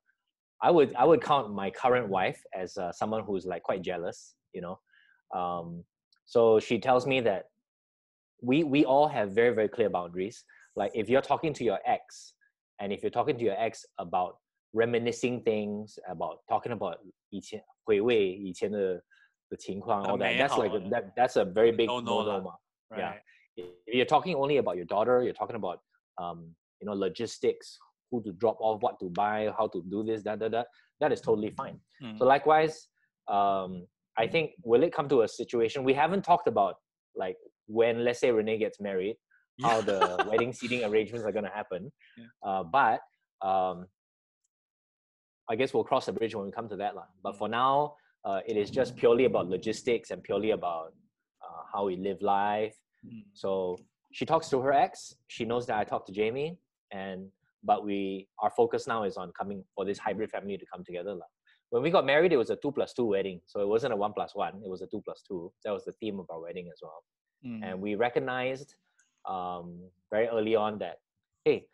[0.61, 4.36] I would I would count my current wife as uh, someone who's like quite jealous,
[4.53, 4.80] you know.
[5.34, 5.84] Um,
[6.26, 7.45] so she tells me that
[8.41, 10.43] we we all have very very clear boundaries.
[10.76, 12.34] Like if you're talking to your ex,
[12.80, 14.38] and if you're talking to your ex about
[14.73, 16.99] reminiscing things, about talking about
[17.30, 19.01] 以前回味以前的
[19.51, 20.36] the 情况 all that.
[20.38, 22.55] That's like that that's a very big no no, no
[22.96, 23.14] Yeah.
[23.57, 25.80] If you're talking only about your daughter, you're talking about
[26.18, 27.78] um, you know, logistics,
[28.11, 30.66] who to drop off, what to buy, how to do this, that, that, that,
[31.01, 31.78] that is totally fine.
[32.03, 32.18] Mm.
[32.18, 32.88] So likewise,
[33.28, 33.86] um,
[34.18, 36.74] I think will it come to a situation we haven't talked about
[37.14, 37.36] like
[37.66, 39.16] when let's say Renee gets married,
[39.62, 41.92] how the wedding seating arrangements are gonna happen.
[42.18, 42.26] Yeah.
[42.42, 43.01] Uh, but
[43.40, 43.86] um,
[45.48, 47.07] I guess we'll cross the bridge when we come to that line.
[47.22, 47.38] But mm.
[47.38, 47.53] for mm-hmm.
[47.53, 47.94] now,
[48.24, 50.92] uh, it is just purely about logistics and purely about
[51.42, 52.76] uh, how we live life.
[53.06, 53.24] Mm.
[53.32, 53.78] So
[54.12, 55.14] she talks to her ex.
[55.28, 56.58] She knows that I talked to Jamie,
[56.92, 57.28] and
[57.62, 61.16] but we our focus now is on coming for this hybrid family to come together.
[61.70, 63.96] When we got married, it was a two plus two wedding, so it wasn't a
[63.96, 64.60] one plus one.
[64.64, 65.52] It was a two plus two.
[65.64, 67.04] That was the theme of our wedding as well.
[67.46, 67.60] Mm.
[67.64, 68.74] And we recognized
[69.28, 69.78] um,
[70.10, 70.96] very early on that
[71.44, 71.64] hey,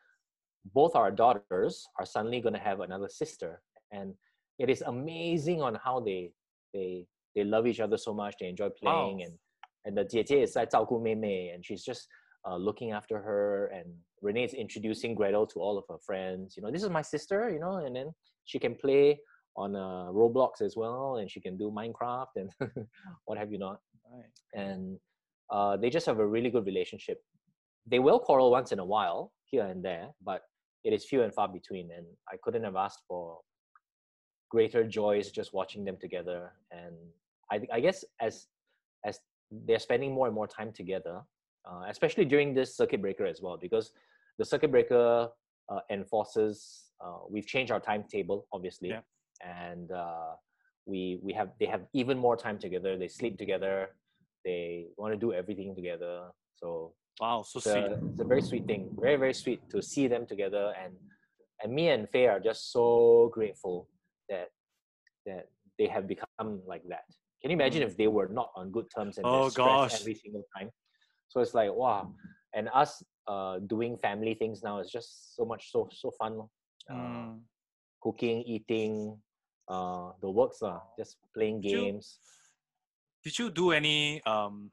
[0.74, 4.14] both our daughters are suddenly going to have another sister, and
[4.59, 6.31] it is amazing on how they
[6.73, 8.35] they they love each other so much.
[8.39, 9.25] They enjoy playing, wow.
[9.25, 9.33] and
[9.85, 12.07] and the 姐姐 is 在照顾妹妹, and she's just
[12.47, 13.67] uh, looking after her.
[13.73, 13.85] And
[14.21, 16.55] Renee is introducing Gretel to all of her friends.
[16.55, 17.49] You know, this is my sister.
[17.49, 18.13] You know, and then
[18.45, 19.19] she can play
[19.55, 22.49] on uh, Roblox as well, and she can do Minecraft and
[23.25, 23.79] what have you not.
[24.11, 24.31] Right.
[24.53, 24.99] And
[25.49, 27.21] uh, they just have a really good relationship.
[27.87, 30.41] They will quarrel once in a while here and there, but
[30.83, 31.89] it is few and far between.
[31.95, 33.39] And I couldn't have asked for
[34.48, 36.52] greater joys just watching them together.
[36.70, 36.94] And
[37.50, 38.46] I, I guess as
[39.04, 39.20] as
[39.50, 41.20] they're spending more and more time together,
[41.64, 43.92] uh, especially during this circuit breaker as well, because
[44.38, 45.28] the circuit breaker
[45.68, 49.00] uh, enforces uh, we've changed our timetable, obviously, yeah.
[49.44, 50.32] and uh,
[50.86, 52.96] we we have they have even more time together.
[52.96, 53.90] They sleep together.
[54.44, 56.28] They want to do everything together.
[56.54, 57.84] So wow, so it's sweet.
[57.84, 58.88] A, it's a very sweet thing.
[58.98, 60.94] Very very sweet to see them together and
[61.62, 63.88] and me and Faye are just so grateful
[64.28, 64.48] that
[65.24, 65.48] that
[65.78, 67.04] they have become like that.
[67.42, 67.86] Can you imagine mm.
[67.86, 70.00] if they were not on good terms and oh, gosh.
[70.00, 70.70] every single time?
[71.28, 72.14] So it's like wow,
[72.54, 76.40] and us uh, doing family things now is just so much so so fun.
[76.90, 77.38] Uh, mm.
[78.02, 79.18] Cooking, eating,
[79.68, 82.18] uh, the works, uh, just playing games.
[83.24, 84.22] Did you, did you do any?
[84.24, 84.70] Um,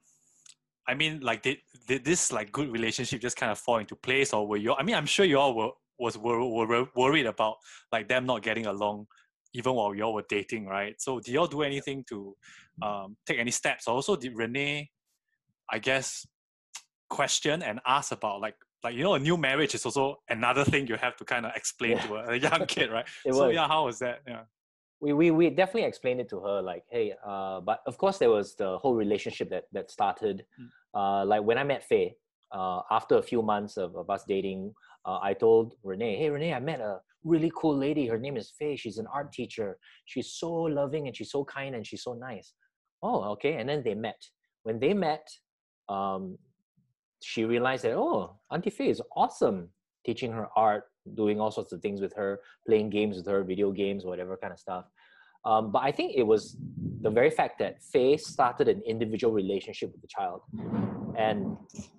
[0.86, 4.32] I mean, like did, did this like good relationship just kind of fall into place,
[4.32, 4.74] or were you?
[4.74, 7.56] I mean, I'm sure you all were was were, were worried about
[7.92, 9.06] like them not getting along
[9.54, 11.00] even while y'all were dating, right?
[11.00, 12.36] So did y'all do anything to
[12.82, 13.86] um, take any steps?
[13.86, 14.90] Also, did Renee,
[15.70, 16.26] I guess,
[17.08, 20.86] question and ask about like like you know a new marriage is also another thing
[20.86, 22.06] you have to kind of explain yeah.
[22.06, 23.06] to a, a, young kid, right?
[23.22, 23.54] so was.
[23.54, 24.20] yeah, how was that?
[24.26, 24.42] Yeah.
[25.00, 28.30] We, we, we definitely explained it to her like hey uh, but of course there
[28.30, 30.68] was the whole relationship that that started mm.
[30.94, 32.14] uh, like when i met faye
[32.52, 34.72] uh, after a few months of, of us dating
[35.04, 38.07] uh, i told renee hey renee i met a really cool lady.
[38.07, 38.75] Her name is Faye.
[38.75, 39.77] She's an art teacher.
[40.05, 42.53] She's so loving and she's so kind and she's so nice.
[43.01, 43.55] Oh, okay.
[43.55, 44.21] And then they met.
[44.63, 45.27] When they met,
[45.87, 46.37] um,
[47.21, 49.69] she realized that, oh, Auntie Faye is awesome
[50.05, 53.71] teaching her art, doing all sorts of things with her, playing games with her, video
[53.71, 54.85] games, whatever kind of stuff.
[55.45, 56.57] Um, but I think it was
[57.01, 60.41] the very fact that Faye started an individual relationship with the child.
[61.17, 61.57] And,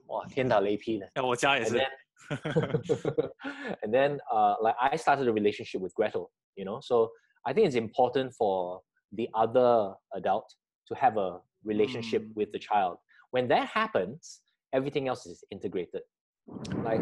[0.08, 1.10] oh, 天打雷劈的.
[1.14, 1.86] And then,
[3.83, 6.79] and then uh, like I started a relationship with Gretel, you know.
[6.81, 7.11] So
[7.45, 10.53] I think it's important for the other adult
[10.87, 12.35] to have a relationship mm.
[12.35, 12.97] with the child.
[13.31, 14.41] When that happens,
[14.73, 16.01] everything else is integrated.
[16.83, 17.01] Like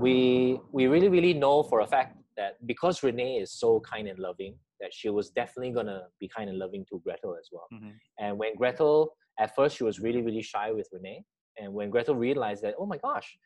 [0.00, 4.18] we we really really know for a fact that because Renee is so kind and
[4.18, 7.68] loving, that she was definitely gonna be kind and loving to Gretel as well.
[7.72, 7.90] Mm-hmm.
[8.18, 11.24] And when Gretel at first she was really really shy with Renee,
[11.58, 13.38] and when Gretel realized that oh my gosh,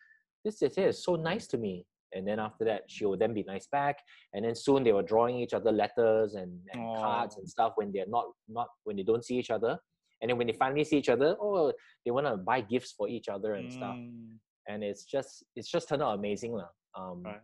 [0.46, 1.84] this is is so nice to me
[2.14, 3.96] and then after that she will then be nice back
[4.32, 7.90] and then soon they were drawing each other letters and, and cards and stuff when
[7.92, 9.76] they're not not when they don't see each other
[10.20, 11.72] and then when they finally see each other oh
[12.04, 13.72] they want to buy gifts for each other and mm.
[13.72, 13.96] stuff
[14.68, 16.58] and it's just it's just turned out amazing
[16.98, 17.40] um, right.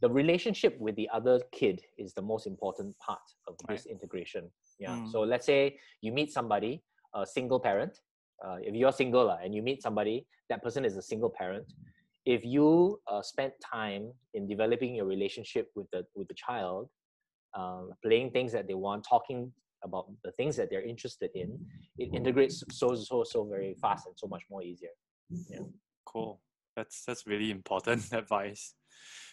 [0.00, 3.76] the relationship with the other kid is the most important part of right.
[3.76, 5.12] this integration yeah mm.
[5.12, 6.82] so let's say you meet somebody
[7.14, 8.00] a single parent
[8.44, 11.66] uh, if you're single uh, and you meet somebody that person is a single parent
[12.26, 16.88] if you uh, spend time in developing your relationship with the with the child,
[17.56, 19.52] um, playing things that they want, talking
[19.82, 21.58] about the things that they're interested in,
[21.98, 24.90] it integrates so so so very fast and so much more easier.
[25.48, 25.60] Yeah.
[26.04, 26.40] Cool.
[26.76, 28.74] That's that's really important advice.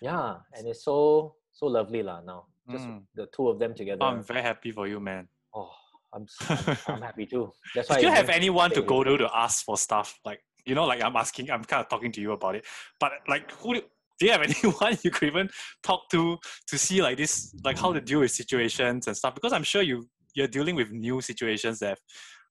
[0.02, 2.46] Yeah, and it's so so lovely lah now.
[2.72, 3.04] Just Mm.
[3.16, 4.04] the two of them together.
[4.04, 5.28] I'm very happy for you, man.
[5.56, 5.72] oh,
[6.14, 7.52] I'm, I'm I'm happy too.
[7.76, 10.20] That's Do you have anyone to go to to ask for stuff?
[10.26, 12.66] Like you know, like I'm asking, I'm kind of talking to you about it.
[13.00, 13.82] But like, who do,
[14.20, 15.50] do you have anyone you could even
[15.84, 16.38] talk to
[16.68, 19.34] to see like this, like how to deal with situations and stuff?
[19.36, 21.98] Because I'm sure you you're dealing with new situations that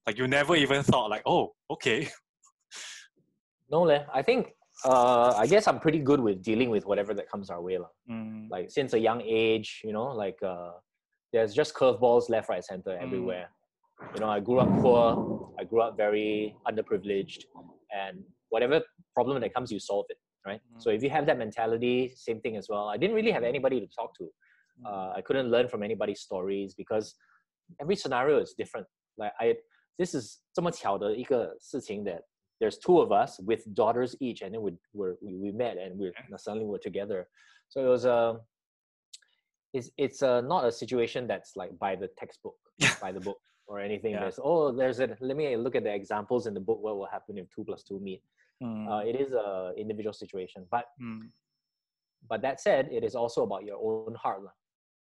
[0.06, 2.08] like you never even thought like, oh, okay,
[3.70, 4.04] No, leh.
[4.12, 4.52] I think.
[4.84, 7.78] Uh, I guess I'm pretty good with dealing with whatever that comes our way.
[8.10, 10.72] Mm, Like since a young age, you know, like uh,
[11.32, 13.02] there's just curveballs left, right, center Mm.
[13.02, 13.48] everywhere.
[14.14, 15.54] You know, I grew up poor.
[15.58, 17.44] I grew up very underprivileged,
[17.91, 18.82] and whatever
[19.13, 20.61] problem that comes, you solve it, right?
[20.73, 20.82] Mm.
[20.82, 22.88] So if you have that mentality, same thing as well.
[22.88, 24.23] I didn't really have anybody to talk to.
[24.23, 24.86] Mm.
[24.86, 27.15] Uh, I couldn't learn from anybody's stories because
[27.79, 28.88] every scenario is different.
[29.17, 29.55] Like I,
[29.97, 32.23] this is 这么巧的一个事情 that
[32.59, 35.97] there's two of us with daughters each, and then we were we, we met and
[35.97, 37.27] we are suddenly we're together.
[37.69, 38.39] So it was a.
[39.73, 42.55] It's it's uh, not a situation that's like by the textbook,
[43.01, 44.12] by the book or anything.
[44.12, 44.30] Yeah.
[44.42, 46.80] Oh there's a let me look at the examples in the book.
[46.80, 48.22] What will happen if two plus two meet?
[48.62, 51.28] mm, Uh, it is a individual situation, but mm,
[52.28, 54.40] but that said, it is also about your own heart.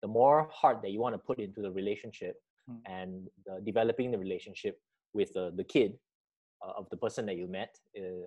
[0.03, 2.37] The more heart that you want to put into the relationship
[2.69, 2.81] Mm.
[2.87, 4.79] and the, developing the relationship
[5.15, 5.99] with the, the kid
[6.63, 8.27] uh, of the person that you met, uh,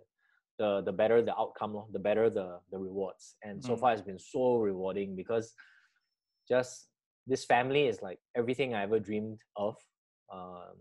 [0.58, 3.36] the, the better the outcome, the better the, the rewards.
[3.44, 3.80] And so Mm.
[3.80, 5.54] far, it's been so rewarding because
[6.50, 6.90] just
[7.28, 9.76] this family is like everything I ever dreamed of
[10.32, 10.76] um,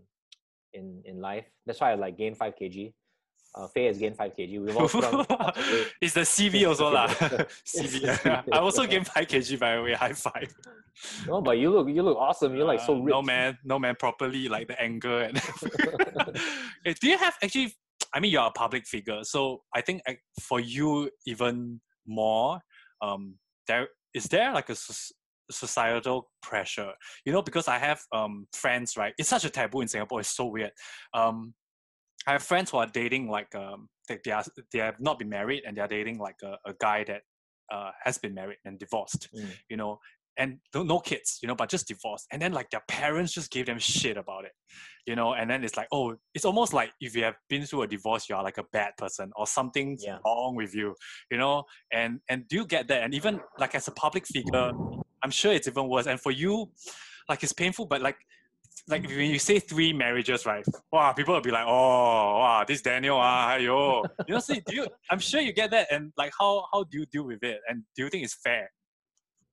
[0.73, 1.45] in, in life.
[1.65, 2.93] That's why I like gained 5 kg.
[3.55, 4.61] Uh, Faye has gained 5 kg.
[4.65, 5.87] We've all put on lots of weight.
[6.01, 7.07] it's the CV also lah.
[7.67, 8.09] CV.
[8.51, 9.93] I also gained five kg by the way.
[9.93, 10.51] High five.
[11.27, 12.55] No, but you look you look awesome.
[12.55, 13.11] You're like so Uh, rich.
[13.13, 15.37] No man, no man, properly like the anger and.
[16.85, 17.75] Eh, Do you have actually?
[18.13, 20.01] I mean, you're a public figure, so I think
[20.41, 22.59] for you even more.
[23.01, 23.37] Um,
[23.67, 24.75] there is there like a
[25.53, 26.91] societal pressure,
[27.25, 29.13] you know, because I have um friends, right?
[29.17, 30.19] It's such a taboo in Singapore.
[30.19, 30.71] It's so weird.
[31.13, 31.53] Um,
[32.27, 35.29] I have friends who are dating like um they, they are they have not been
[35.29, 37.21] married and they are dating like a, a guy that
[37.71, 39.51] uh has been married and divorced Mm.
[39.69, 39.99] you know
[40.37, 43.67] and no, kids you know but just divorced and then like their parents just gave
[43.67, 44.51] them shit about it
[45.05, 47.83] you know and then it's like oh it's almost like if you have been through
[47.83, 50.17] a divorce you are like a bad person or something's Yeah.
[50.25, 50.95] wrong with you
[51.29, 54.71] you know and and do you get that and even like as a public figure
[55.23, 56.69] i'm sure it's even worse and for you
[57.29, 58.17] like it's painful but like
[58.87, 60.65] like when you say three marriages, right?
[60.91, 64.75] Wow, people will be like, "Oh, wow, this Daniel, ah, yo." You know, see, do
[64.75, 64.87] you?
[65.09, 67.61] I'm sure you get that, and like, how how do you deal with it?
[67.67, 68.69] And do you think it's fair?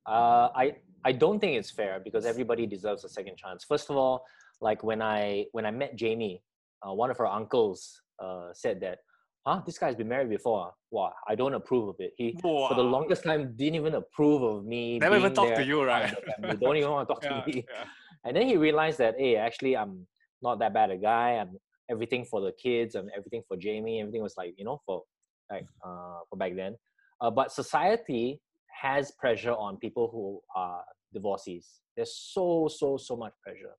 [0.06, 3.64] Uh, I I don't think it's fair because everybody deserves a second chance.
[3.64, 4.24] First of all,
[4.60, 6.42] like when I when I met Jamie,
[6.86, 8.98] uh, one of her uncles uh, said that,
[9.46, 10.68] "Huh, this guy's been married before.
[10.68, 10.74] ah.
[10.90, 12.12] Wow, I don't approve of it.
[12.16, 14.98] He for the longest time didn't even approve of me.
[14.98, 16.12] Never even talk to you, right?
[16.38, 16.56] of the.
[16.56, 17.66] Don't even want to talk Yeah, to me.
[17.68, 17.84] yeah.
[18.24, 20.06] And then he realized that, hey, actually, I'm
[20.42, 21.30] not that bad a guy.
[21.40, 21.58] I'm
[21.90, 24.00] everything for the kids and everything for Jamie.
[24.00, 25.02] Everything was like, you know, for
[25.50, 26.76] like uh, for back then.
[27.20, 28.40] Uh, but society
[28.80, 30.82] has pressure on people who are
[31.12, 31.80] divorcees.
[31.96, 33.74] There's so so so much pressure.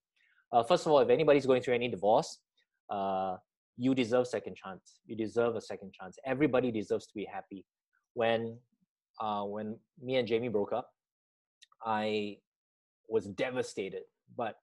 [0.52, 2.40] Uh, first of all, if anybody's going through any divorce,
[2.90, 3.38] uh,
[3.81, 5.01] you deserve second chance.
[5.07, 6.19] You deserve a second chance.
[6.25, 7.65] Everybody deserves to be happy.
[8.15, 8.59] When
[9.21, 10.91] uh, when me and Jamie broke up,
[11.85, 12.39] I
[13.09, 14.03] was devastated.
[14.37, 14.57] But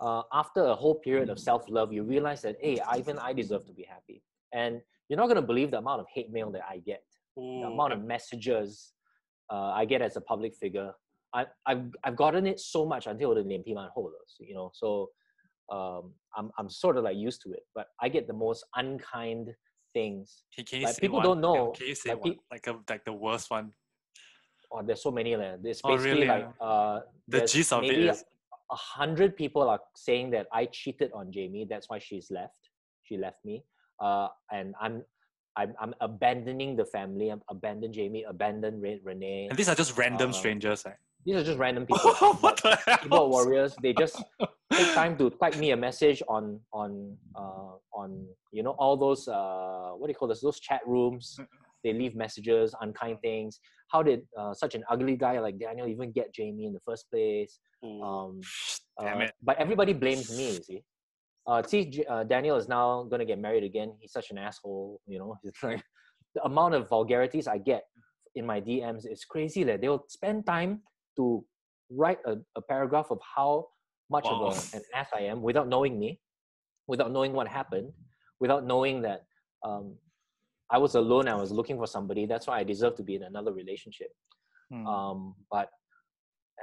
[0.00, 3.32] uh, after a whole period of self love, you realize that, hey, I- even I
[3.32, 4.22] deserve to be happy.
[4.52, 7.02] And you're not going to believe the amount of hate mail that I get,
[7.36, 8.92] the Ooh, amount of messages
[9.50, 10.92] uh, I get as a public figure.
[11.34, 14.70] I, I've, I've gotten it so much until the 脸皮蛮厚的, you know.
[14.72, 15.10] So
[15.71, 17.63] um, I'm, I'm sort of like used to it.
[17.75, 19.49] But I get the most unkind
[19.93, 20.43] things.
[20.55, 21.23] Can, can you like, say people one?
[21.23, 23.71] don't know, Can you say like, pe- Like a, like the worst one.
[24.71, 25.35] Oh, there's so many.
[25.35, 28.23] Like, it's Oh, basically really, like uh, The gist of it is
[28.71, 31.67] a hundred people are saying that I cheated on Jamie.
[31.69, 32.53] That's why she's left.
[33.03, 33.63] She left me.
[33.99, 35.03] Uh, and I'm,
[35.55, 37.29] I'm, I'm abandoning the family.
[37.29, 39.47] I'm abandon Jamie, abandon Renee.
[39.49, 40.95] and these are just random uh, strangers, right?
[41.25, 42.11] These are just random people.
[42.41, 43.75] what the keyboard warriors.
[43.81, 44.21] They just
[44.73, 49.27] take time to type me a message on on uh, on you know all those
[49.27, 50.41] uh, what do you call this?
[50.41, 51.39] Those chat rooms.
[51.83, 53.59] They leave messages, unkind things.
[53.89, 57.09] How did uh, such an ugly guy like Daniel even get Jamie in the first
[57.11, 57.59] place?
[57.83, 58.39] Um,
[58.99, 59.31] Damn uh, it.
[59.41, 60.53] But everybody blames me.
[60.53, 60.83] You see,
[61.45, 63.93] uh, see, uh, Daniel is now gonna get married again.
[63.99, 64.99] He's such an asshole.
[65.05, 65.83] You know, it's like
[66.35, 67.83] the amount of vulgarities I get
[68.35, 69.63] in my DMs is crazy.
[69.63, 70.81] That they'll spend time
[71.17, 71.45] to
[71.89, 73.67] write a, a paragraph of how
[74.09, 74.45] much Wow.
[74.45, 76.19] of a, an ass I am without knowing me,
[76.87, 77.91] without knowing what happened,
[78.39, 79.25] without knowing that
[79.65, 79.95] um,
[80.69, 81.27] I was alone.
[81.27, 82.25] I was looking for somebody.
[82.25, 84.11] That's why I deserve to be in another relationship.
[84.71, 84.85] Mm.
[84.87, 85.69] Um, but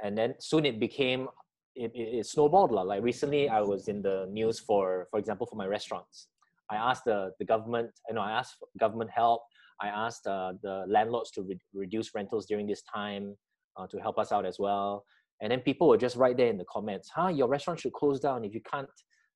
[0.03, 1.27] and then soon it became
[1.75, 2.71] it, it, it snowballed.
[2.71, 2.81] lah.
[2.81, 6.27] Like recently, I was in the news for, for example, for my restaurants.
[6.69, 9.41] I asked the, the government, you know, I asked for government help.
[9.81, 13.35] I asked uh, the landlords to re- reduce rentals during this time
[13.77, 15.05] uh, to help us out as well.
[15.41, 17.29] And then people were just right there in the comments, huh?
[17.29, 18.87] Your restaurant should close down if you can't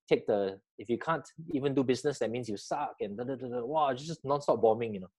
[0.08, 2.94] take the, if you can't even do business, that means you suck.
[3.00, 3.64] And da, da, da, da.
[3.64, 5.10] wow, it's just nonstop bombing, you know.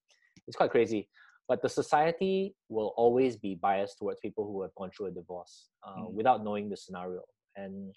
[0.47, 1.09] It's quite crazy.
[1.49, 5.67] But the society will always be biased towards people who have gone through a divorce
[5.85, 6.13] uh, Mm.
[6.13, 7.21] without knowing the scenario.
[7.55, 7.93] And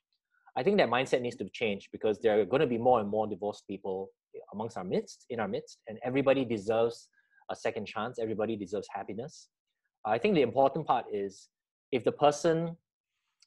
[0.57, 3.09] I think that mindset needs to change because there are going to be more and
[3.09, 4.09] more divorced people
[4.53, 7.09] amongst our midst, in our midst, and everybody deserves
[7.51, 8.19] a second chance.
[8.21, 9.49] Everybody deserves happiness.
[10.05, 11.49] I think the important part is
[11.93, 12.77] if the person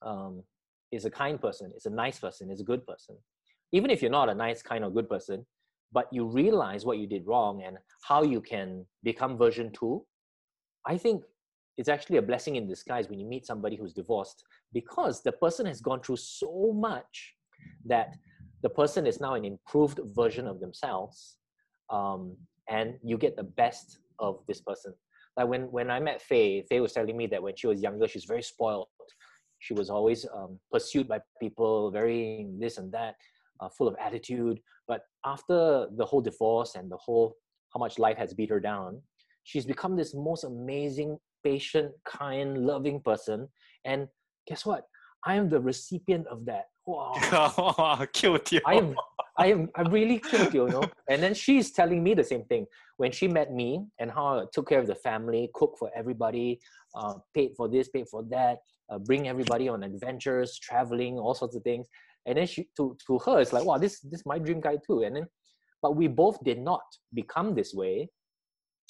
[0.01, 0.43] um,
[0.91, 3.16] is a kind person, is a nice person, is a good person,
[3.72, 5.45] even if you're not a nice, kind, or good person,
[5.91, 7.78] but you realize what you did wrong and
[8.08, 10.06] how you can become version two,
[10.86, 11.24] I think
[11.78, 14.43] it's actually a blessing in disguise when you meet somebody who's divorced
[14.74, 17.34] because the person has gone through so much
[17.86, 18.16] that
[18.62, 21.38] the person is now an improved version of themselves
[21.89, 22.36] um,
[22.70, 24.93] and you get the best of this person
[25.38, 28.07] like when when i met faye faye was telling me that when she was younger
[28.07, 28.88] she's very spoiled.
[29.59, 33.15] She was always um, pursued by people very this and that
[33.61, 34.59] uh, full of attitude.
[34.89, 37.38] But after the whole divorce and the whole
[37.73, 39.01] how much life has beat her down
[39.43, 43.47] she's become this most amazing patient kind loving person.
[43.86, 44.07] And
[44.47, 44.86] guess what?
[45.25, 46.65] I am the recipient of that.
[46.86, 48.05] Wow.
[48.13, 48.61] Cute.
[48.65, 48.95] I am,
[49.38, 50.84] I am, I'm really cute, you know.
[51.09, 52.67] And then she's telling me the same thing
[52.97, 56.59] when she met me and how I took care of the family, cooked for everybody,
[56.95, 58.59] uh, paid for this, paid for that,
[58.89, 61.88] uh, bring everybody on adventures, traveling, all sorts of things.
[62.25, 64.77] And then she, to to her, it's like, wow, this this is my dream guy
[64.86, 65.01] too.
[65.03, 65.27] And then,
[65.81, 68.09] but we both did not become this way,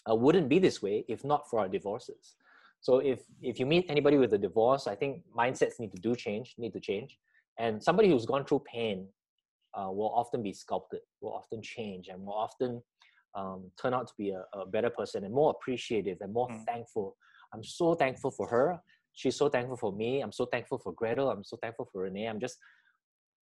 [0.08, 2.36] wouldn't be this way if not for our divorces.
[2.82, 6.16] So if if you meet anybody with a divorce, I think mindsets need to do
[6.16, 7.18] change, need to change.
[7.58, 9.08] And somebody who's gone through pain
[9.76, 12.82] uh, will often be sculpted, will often change, and will often
[13.36, 16.66] um, turn out to be a, a better person and more appreciative and more Mm.
[16.66, 17.18] thankful.
[17.54, 18.80] I'm so thankful for her.
[19.14, 20.22] She's so thankful for me.
[20.22, 21.30] I'm so thankful for Gretel.
[21.30, 22.26] I'm so thankful for Renee.
[22.26, 22.58] I'm just,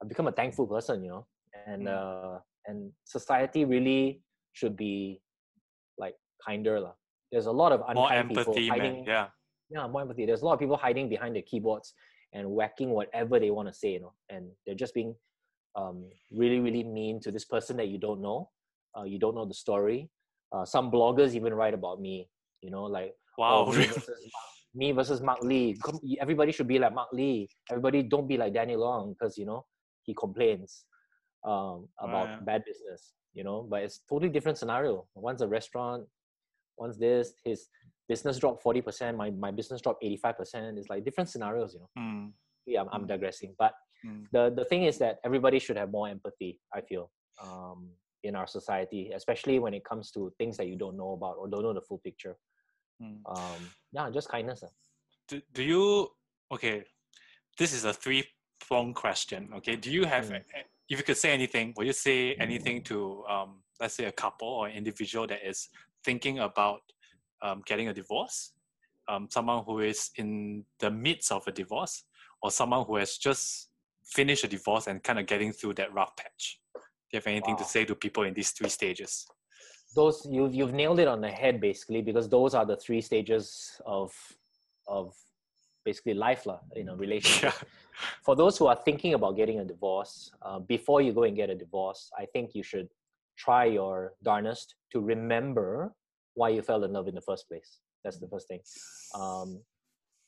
[0.02, 1.26] I've become a thankful person, you know.
[1.66, 1.96] And Mm.
[1.98, 4.22] uh, and society really
[4.52, 5.22] should be
[5.96, 6.16] like
[6.46, 6.94] kinder, lah.
[7.32, 8.78] There's a lot of More empathy, man.
[8.78, 9.28] hiding Yeah.
[9.70, 10.24] yeah, more empathy.
[10.26, 11.94] There's a lot of people hiding behind their keyboards
[12.32, 15.14] and whacking whatever they want to say, you know, and they're just being
[15.78, 15.96] um,
[16.40, 18.50] really, really mean to this person that you don't know.
[18.96, 20.00] Uh, you don't know the story.
[20.52, 22.28] Uh, some bloggers even write about me,
[22.62, 23.66] you know, like Wow.
[23.68, 24.46] oh, me, versus Mark,
[24.80, 25.78] me versus Mark Lee.
[26.24, 27.48] Everybody should be like Mark Lee.
[27.70, 29.60] Everybody don't be like Daniel Ong because you know
[30.06, 30.84] he complains
[31.44, 33.12] um, about bad business.
[33.34, 35.06] You know, but it's totally different scenario.
[35.14, 36.02] One's a restaurant,
[36.76, 37.34] one's this.
[37.44, 37.68] His
[38.08, 39.16] business dropped forty percent.
[39.16, 40.76] My my business dropped eighty five percent.
[40.78, 41.74] It's like different scenarios.
[41.74, 41.90] You know.
[42.02, 42.32] Mm,
[42.66, 43.08] Yeah, I'm, I'm Mm.
[43.14, 43.72] digressing, but
[44.06, 46.60] mm, the the thing is that everybody should have more empathy.
[46.74, 47.10] I feel
[47.42, 47.88] um,
[48.24, 51.48] in our society, especially when it comes to things that you don't know about or
[51.48, 52.36] don't know the full picture.
[53.02, 53.18] mm.
[53.26, 53.60] Um,
[53.92, 54.62] yeah, just kindness.
[54.64, 54.72] ah.
[55.28, 56.08] do, do you
[56.50, 56.82] okay
[57.58, 58.24] this is a three
[58.66, 60.42] prong question okay do you have Mm.
[60.88, 64.48] if you could say anything will you say anything to um, let's say a couple
[64.48, 65.68] or individual that is
[66.04, 66.80] thinking about
[67.42, 68.52] um, getting a divorce
[69.08, 72.04] um, someone who is in the midst of a divorce
[72.42, 73.67] or someone who has just
[74.08, 76.80] finished a divorce and kind of getting through that rough patch do
[77.12, 79.26] you have anything to say to people in these three stages
[79.94, 83.80] those you've you've nailed it on the head basically because those are the three stages
[83.86, 84.12] of
[84.86, 85.14] of
[85.84, 87.54] basically life lah in a relationship.
[87.54, 87.68] yeah
[88.24, 91.50] For those who are thinking about getting a divorce, uh, before you go and get
[91.50, 92.88] a divorce, I think you should
[93.36, 95.92] try your darnest to remember
[96.34, 97.80] why you fell in love in the first place.
[98.04, 98.60] That's the first thing.
[99.14, 99.60] Um,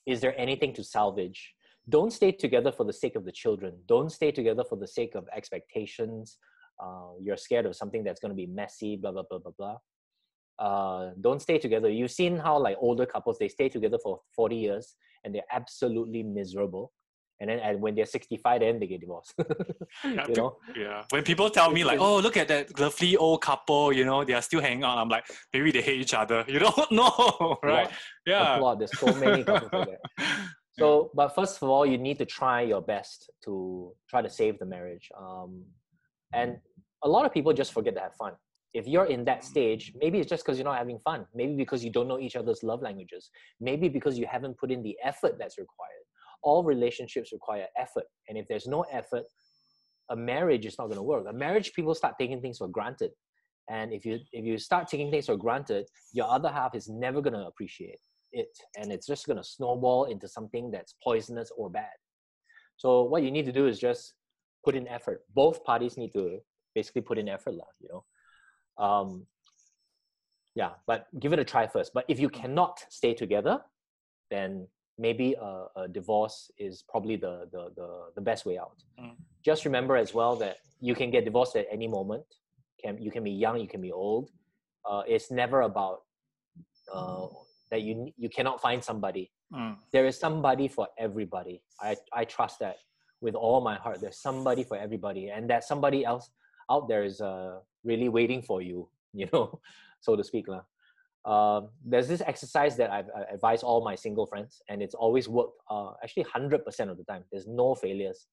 [0.07, 1.55] is there anything to salvage?
[1.91, 3.75] Don't stay together for the sake of the children.
[3.87, 6.39] Don't stay together for the sake of expectations.
[6.83, 9.77] Uh, you're scared of something that's going to be messy, blah, blah, blah, blah, blah.
[10.59, 11.91] Uh, don't stay together.
[11.91, 16.23] You've seen how like older couples, they stay together for 40 years and they're absolutely
[16.23, 16.93] miserable.
[17.41, 19.35] And then and when they're 65, then they get divorced.
[20.05, 20.57] Yeah, you know?
[20.77, 21.05] Yeah.
[21.11, 24.35] When people tell me like, "Oh, look at that lovely old couple," you know, they
[24.35, 24.99] are still hanging out.
[24.99, 26.45] I'm like, maybe they hate each other.
[26.49, 27.91] You don't know, right?
[28.27, 28.57] Yeah.
[28.57, 28.81] applaud.
[28.81, 30.49] There's so many couples like that.
[30.81, 34.59] So, but first of all, you need to try your best to try to save
[34.59, 35.11] the marriage.
[35.19, 35.65] Um,
[36.33, 36.59] and
[37.05, 38.33] a lot of people just forget to have fun.
[38.73, 41.27] If you're in that stage, maybe it's just because you're not having fun.
[41.35, 43.31] Maybe because you don't know each other's love languages.
[43.61, 46.05] Maybe because you haven't put in the effort that's required.
[46.43, 48.05] all relationships require effort.
[48.29, 49.25] And if there's no effort,
[50.11, 51.27] a marriage is not going to work.
[51.29, 53.11] A marriage, people start taking things for granted.
[53.69, 57.21] And if you if you start taking things for granted, your other half is never
[57.21, 58.01] going to appreciate
[58.33, 61.97] it, and it's just going to snowball into something that's poisonous or bad.
[62.77, 64.15] So what you need to do is just
[64.65, 65.23] put in effort.
[65.35, 66.39] Both parties need to
[66.75, 67.71] basically put in effort, lah.
[67.81, 69.27] You know, um,
[70.55, 70.71] yeah.
[70.87, 71.93] But give it a try first.
[71.93, 73.61] But if you cannot stay together,
[74.31, 74.67] then
[74.99, 78.77] maybe a, a divorce is probably the, the the the best way out.
[79.01, 79.17] Mm.
[79.45, 82.25] Just remember as well that you can get divorced at any moment.
[82.83, 84.31] Can you can be young, you can be old.
[84.89, 86.03] Uh, it's never about
[86.93, 87.27] uh,
[87.71, 89.31] that you you cannot find somebody.
[89.55, 89.77] Mm.
[89.93, 91.63] There is somebody for everybody.
[91.81, 92.77] I I trust that
[93.21, 94.01] with all my heart.
[94.01, 96.31] There's somebody for everybody, and that somebody else
[96.71, 98.89] out there is uh, really waiting for you.
[99.13, 99.59] You know,
[100.01, 100.63] so to speak, lah.
[101.27, 105.29] Um, there's this exercise that I've I advised all my single friends, and it's always
[105.29, 105.59] worked.
[105.69, 108.29] Uh, actually, hundred percent of the time, there's no failures.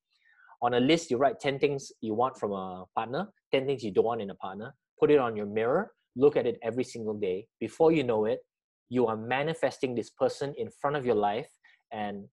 [0.62, 3.90] On a list, you write ten things you want from a partner, ten things you
[3.90, 4.76] don't want in a partner.
[5.00, 5.90] Put it on your mirror.
[6.16, 7.48] Look at it every single day.
[7.60, 8.40] Before you know it,
[8.90, 11.50] you are manifesting this person in front of your life,
[11.92, 12.26] and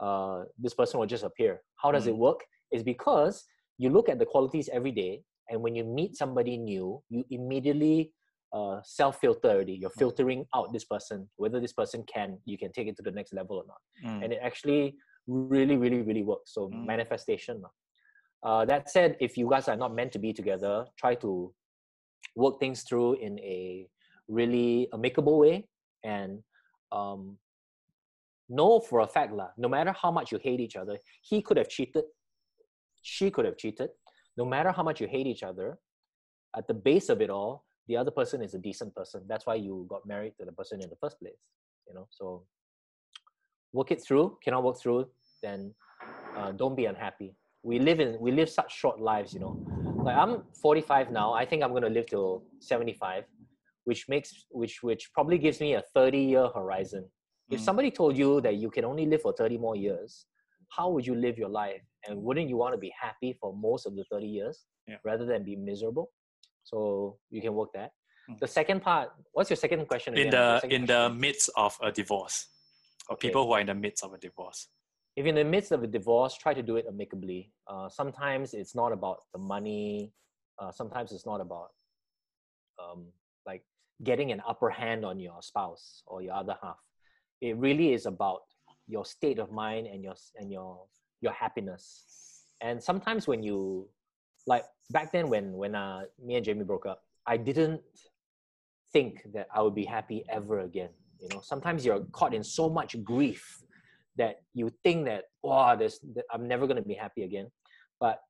[0.00, 1.62] uh, this person will just appear.
[1.76, 2.08] How does Mm.
[2.10, 2.40] it work?
[2.70, 3.44] Is because
[3.78, 8.12] you look at the qualities every day, and when you meet somebody new, you immediately
[8.52, 9.74] uh, self filter already.
[9.74, 13.10] You're filtering out this person, whether this person can you can take it to the
[13.10, 13.80] next level or not.
[14.04, 14.24] Mm.
[14.24, 14.96] And it actually
[15.26, 16.54] really, really, really works.
[16.54, 16.86] So Mm.
[16.86, 17.62] manifestation.
[18.42, 21.52] Uh, that said, if you guys are not meant to be together, try to
[22.36, 23.88] work things through in a
[24.28, 25.68] really amicable way
[26.04, 26.42] and
[26.92, 27.38] um,
[28.48, 31.56] know for a fact lah, no matter how much you hate each other, he could
[31.56, 32.04] have cheated,
[33.02, 33.90] she could have cheated.
[34.36, 35.78] No matter how much you hate each other,
[36.56, 39.22] at the base of it all, the other person is a decent person.
[39.28, 41.40] That's why you got married to the person in the first place.
[41.88, 42.44] You know, so
[43.72, 44.38] work it through.
[44.44, 45.08] Cannot work through,
[45.42, 45.74] then
[46.36, 47.34] uh, don't be unhappy.
[47.62, 49.32] We live in we live such short lives.
[49.32, 49.58] You know,
[50.04, 51.32] like I'm 45 now.
[51.32, 53.24] I think I'm gonna live till 75,
[53.88, 54.30] which makes
[54.60, 57.04] which which probably gives me a 30 year horizon.
[57.50, 57.64] If Mm.
[57.68, 60.26] somebody told you that you can only live for 30 more years,
[60.76, 61.84] how would you live your life?
[62.06, 64.98] And wouldn't you want to be happy for most of the 30 years Yeah.
[65.10, 66.06] rather than be miserable?
[66.70, 66.78] So
[67.30, 67.90] you can work that.
[68.28, 68.38] Mm.
[68.44, 70.12] The second part, what's your second question?
[70.14, 70.34] in again?
[70.36, 72.36] the Your second in the midst of a divorce,
[73.08, 73.28] or Okay.
[73.28, 74.60] people who are in the midst of a divorce.
[75.16, 77.40] if you're in the midst of a divorce, try to do it amicably.
[77.72, 80.12] Uh, sometimes it's not about the money.
[80.60, 81.70] Uh, sometimes it's not about
[82.82, 83.00] um,
[84.04, 86.78] getting an upper hand on your spouse or your other half.
[87.40, 88.40] It really is about
[88.86, 90.84] your state of mind and your and your
[91.20, 92.44] your happiness.
[92.60, 93.88] And sometimes when you
[94.46, 97.80] like back then when when uh, me and Jamie broke up, I didn't
[98.92, 100.90] think that I would be happy ever again.
[101.20, 103.62] You know, sometimes you're caught in so much grief
[104.16, 107.50] that you think that wow, there's that I'm never gonna be happy again.
[108.00, 108.20] But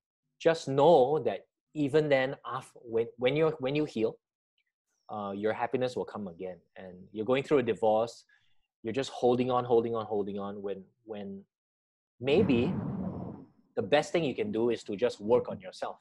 [0.41, 4.17] just know that even then, after when when you when you heal,
[5.11, 6.57] uh, your happiness will come again.
[6.77, 8.25] And you're going through a divorce,
[8.83, 10.63] you're just holding on, holding on, holding on.
[10.63, 11.43] When when
[12.21, 12.73] maybe
[13.77, 15.99] the best thing you can do is to just work on yourself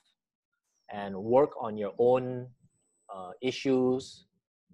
[0.91, 2.47] and work on your own
[3.13, 4.25] uh, issues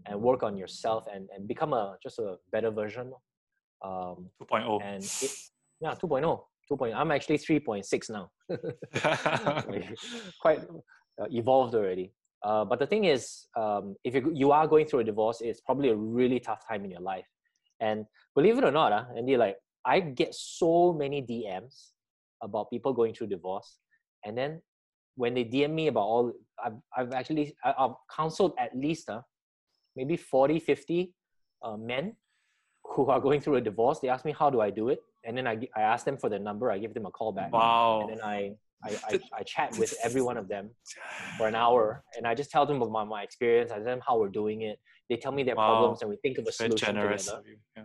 [0.06, 3.14] and work on yourself and, and become a just a better version
[3.84, 4.82] um, 2.0.
[4.84, 5.32] and it,
[5.82, 6.40] yeah 2.0
[6.72, 8.32] 2.0 i'm actually 3.6 now
[10.42, 10.62] quite
[11.22, 12.12] uh, evolved already
[12.44, 15.62] uh, but the thing is um, if you, you are going through a divorce it's
[15.62, 17.26] probably a really tough time in your life.
[17.80, 21.90] And believe it or not uh, Andy, like i get so many dms
[22.42, 23.78] about people going through divorce.
[24.26, 24.62] And then
[25.16, 26.34] when they dm me about all
[26.64, 29.22] i've, I've actually I- i've counseled at least uh,
[29.96, 31.14] maybe 40 50
[31.64, 32.16] uh, men
[32.84, 34.00] who are going through a divorce.
[34.00, 35.00] They ask me how do i do it?
[35.24, 36.70] And then i, I ask them for their number.
[36.72, 37.52] I give them a call back.
[37.54, 38.02] Wow.
[38.02, 38.56] and then I,
[38.86, 40.70] I, I, I chat with every one of them
[41.38, 43.72] for an hour and I just tell them about my, my experience.
[43.72, 44.80] I tell them how we're doing it.
[45.10, 45.66] They tell me their Wow.
[45.66, 47.40] problems and we think of a Very solution generous together.
[47.40, 47.58] of you.
[47.78, 47.84] Yeah.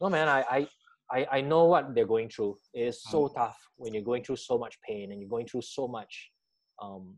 [0.00, 0.68] No man, I, I,
[1.10, 2.58] I, I know what they're going through.
[2.72, 3.34] It is so Mm.
[3.34, 6.30] tough when you're going through so much pain and you're going through so much
[6.82, 7.14] um,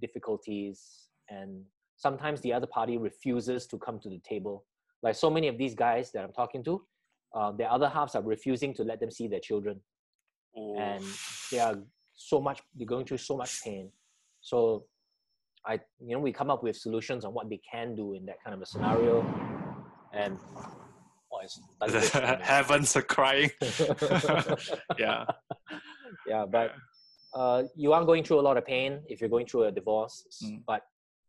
[0.00, 1.64] difficulties and
[1.96, 4.64] sometimes the other party refuses to come to the table.
[5.02, 6.82] Like so many of these guys that I'm talking to,
[7.34, 9.80] uh, their other halves are refusing to let them see their children
[10.56, 10.76] Oh.
[10.78, 11.04] and
[11.52, 11.76] they are
[12.18, 13.90] so much they're going through so much pain
[14.40, 14.84] so
[15.64, 15.74] i
[16.06, 18.54] you know we come up with solutions on what they can do in that kind
[18.56, 19.14] of a scenario
[20.12, 20.36] and
[21.32, 21.60] oh, it's.
[22.52, 23.50] Heavens are crying.
[24.98, 25.24] yeah.
[26.26, 26.72] yeah but
[27.34, 30.16] uh, you are going through a lot of pain if you're going through a divorce
[30.44, 30.62] Mm.
[30.66, 30.82] but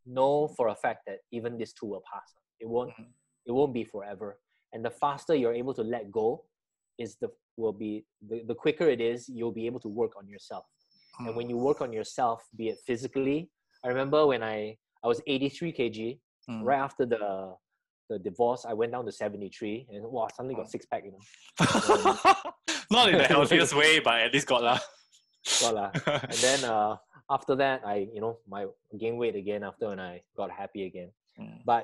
[0.06, 2.28] know for a fact that even this too will pass
[2.64, 3.08] it won't Mhm.
[3.48, 4.30] it won't be forever
[4.74, 6.28] and the faster you're able to let go
[7.04, 7.30] is the
[7.62, 10.66] will be the, the quicker it is you'll be able to work on yourself
[11.20, 13.50] and when you work on yourself be it physically
[13.84, 16.64] i remember when i i was 83 kg Mm.
[16.64, 17.54] right after the
[18.10, 21.24] the divorce i went down to 73 and wow suddenly got six pack you know
[22.92, 24.80] Not in the healthiest way, but at least got lah.
[25.62, 25.90] Got lah.
[26.34, 26.96] and then uh
[27.30, 28.66] after that i you know my
[28.98, 31.60] gain weight again after when i got happy again Mm.
[31.66, 31.84] but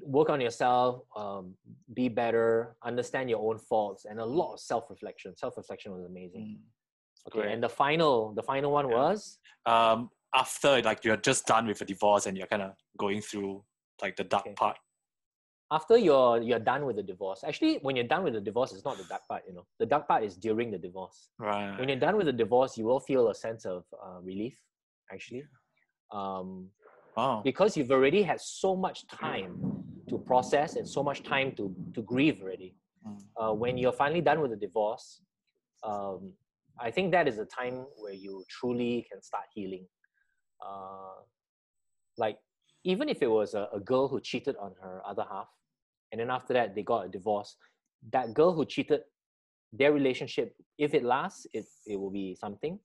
[0.00, 1.52] work on yourself um,
[1.92, 6.60] be better understand your own faults and a lot of self-reflection self-reflection was amazing Mm.
[7.26, 8.96] Okay and the final the final one Yeah.
[9.00, 13.20] was Um, after like you're just done with a divorce and you're kind of going
[13.20, 13.62] through
[14.02, 14.54] like the dark Okay.
[14.62, 14.78] part.
[15.78, 18.84] after you're you're done with the divorce actually when you're done with the divorce it's
[18.84, 21.74] not the dark part you know the dark part is during the divorce Right.
[21.78, 24.56] when you're done with the divorce you will feel a sense of uh, relief
[25.14, 25.44] actually
[26.18, 26.48] um,
[27.16, 27.42] Wow.
[27.44, 29.52] because you've already had so much time
[30.10, 31.64] to process and so much time to
[31.94, 32.70] to grieve already
[33.04, 33.18] Mm.
[33.40, 35.06] uh, when you're finally done with the divorce,
[35.90, 36.20] um,
[36.80, 39.86] I think that is a time where you truly can start healing.
[40.64, 41.22] Uh,
[42.16, 42.38] like,
[42.84, 45.48] even if it was a, a girl who cheated on her other half,
[46.10, 47.56] and then after that they got a divorce,
[48.12, 49.00] that girl who cheated,
[49.72, 52.78] their relationship, if it lasts, it, it will be something.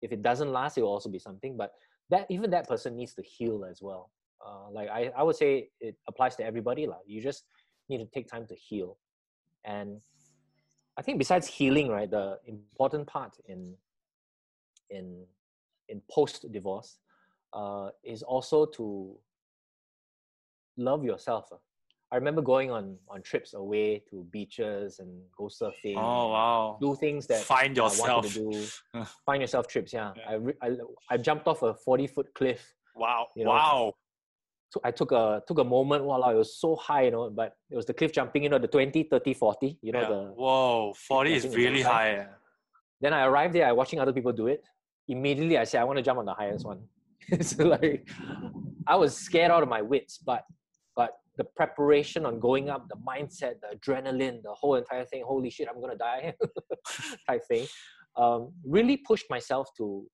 [0.00, 1.56] If it doesn't last, it will also be something.
[1.56, 1.72] But
[2.10, 4.10] that even that person needs to heal as well.
[4.44, 6.86] Uh, like I, I would say it applies to everybody.
[6.86, 7.44] Like you just
[7.88, 8.98] need to take time to heal.
[9.64, 10.00] And
[10.96, 13.74] I think besides healing, right, the important part in
[14.90, 15.24] in
[15.88, 16.98] in post divorce
[17.52, 19.16] uh, is also to
[20.76, 21.48] love yourself.
[21.52, 21.58] ah.
[22.10, 25.96] I remember going on on trips away to beaches and go surfing.
[25.96, 26.76] Oh wow.
[26.78, 28.08] Do things that Find yourself.
[28.08, 28.66] I wanted to do.
[28.92, 29.04] Uh.
[29.26, 29.94] Find yourself trips.
[29.94, 30.30] Yeah, Yeah.
[30.30, 30.68] I, re- I
[31.08, 33.28] I jumped off a forty foot cliff Wow.
[33.34, 33.94] You know, wow.
[34.72, 37.56] So I took a took a moment while it was so high, you know, but
[37.70, 40.08] it was the cliff jumping, you know, the 20, 30, 40, you know, Yeah.
[40.08, 40.94] the Whoa.
[40.94, 41.92] 40 is really high.
[41.92, 42.10] high.
[42.20, 42.26] eh.
[43.02, 44.62] then I arrived there, I watching other people do it.
[45.08, 46.80] Immediately I said, I want to jump on the highest one.
[47.42, 48.08] so like
[48.86, 50.42] I was scared out of my wits, but
[50.96, 55.50] but the preparation on going up, the mindset, the adrenaline, the whole entire thing, holy
[55.50, 56.34] shit, I'm gonna die
[57.28, 57.66] type thing,
[58.16, 60.06] um, really pushed myself to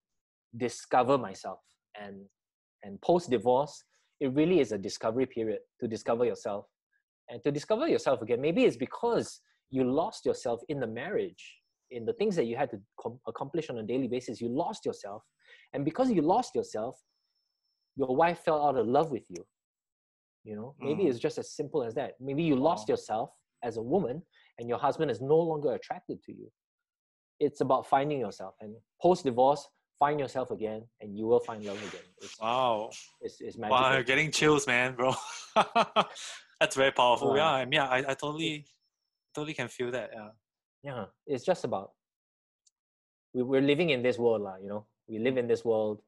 [0.57, 1.61] discover myself.
[2.05, 2.17] And
[2.85, 3.75] and post divorce,
[4.21, 6.67] it really is a discovery period to discover yourself.
[7.31, 9.41] And to discover yourself again, maybe it's because
[9.71, 11.45] you lost yourself in the marriage,
[11.91, 14.41] in the things that you had to com- accomplish on a daily basis.
[14.41, 15.23] You lost yourself.
[15.73, 16.99] And because you lost yourself,
[17.97, 19.47] your wife fell out of love with you.
[20.45, 21.11] You know, maybe Mm.
[21.11, 22.19] it's just as simple as that.
[22.21, 22.93] Maybe you lost Wow.
[22.95, 23.31] yourself
[23.63, 24.23] as a woman
[24.59, 26.51] and your husband is no longer attracted to you.
[27.41, 28.55] It's about finding yourself.
[28.61, 32.07] And post divorce, find yourself again and you will find love again.
[32.23, 32.91] It's, Wow.
[33.21, 33.79] it's, it's magical.
[33.83, 35.15] Wow, you're getting chills, man, bro.
[36.61, 37.31] That's very powerful.
[37.31, 37.37] Wow.
[37.37, 38.65] Yeah, I mean, I, I totally,
[39.35, 40.11] totally can feel that.
[40.15, 40.29] Yeah.
[40.85, 41.91] yeah it's just about
[43.35, 46.01] we, we're living in this world lah, you know we live in this world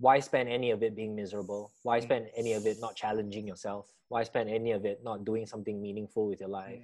[0.00, 2.02] why spend any of it being miserable why Mm.
[2.02, 5.80] spend any of it not challenging yourself why spend any of it not doing something
[5.80, 6.82] meaningful with your life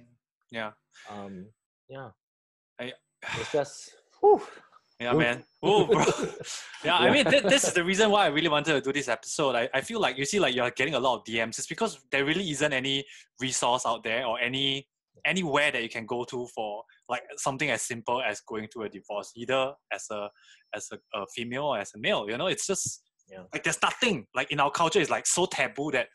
[0.51, 0.71] Yeah.
[1.09, 1.47] um
[1.89, 2.09] yeah
[2.79, 2.93] I-
[3.39, 4.41] it's just whew.
[4.99, 5.17] Yeah, Ooh.
[5.17, 5.43] man.
[5.61, 6.05] Oh, bro.
[6.85, 9.07] Yeah, I mean, th- this is the reason why I really wanted to do this
[9.07, 9.55] episode.
[9.55, 11.57] I, I feel like you see, like you're getting a lot of DMs.
[11.57, 13.03] It's because there really isn't any
[13.41, 14.87] resource out there or any
[15.25, 18.89] anywhere that you can go to for like something as simple as going through a
[18.89, 20.29] divorce, either as a
[20.75, 22.29] as a, a female or as a male.
[22.29, 23.43] You know, it's just Yeah.
[23.51, 24.99] like there's nothing like in our culture.
[25.01, 26.07] It's like so taboo that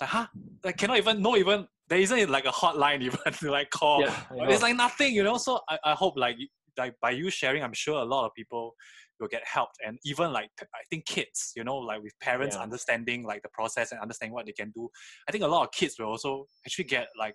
[0.00, 0.26] like huh,
[0.64, 4.00] like cannot even no even there isn't like a hotline even to like call.
[4.00, 4.16] yeah
[4.50, 5.38] It's like nothing, you know.
[5.38, 6.36] So I, I hope like
[6.78, 8.74] like by you sharing, I'm sure a lot of people
[9.20, 12.62] will get helped, and even like I think kids, you know, like with parents Yeah.
[12.62, 14.88] understanding like the process and understanding what they can do.
[15.28, 17.34] I think a lot of kids will also actually get like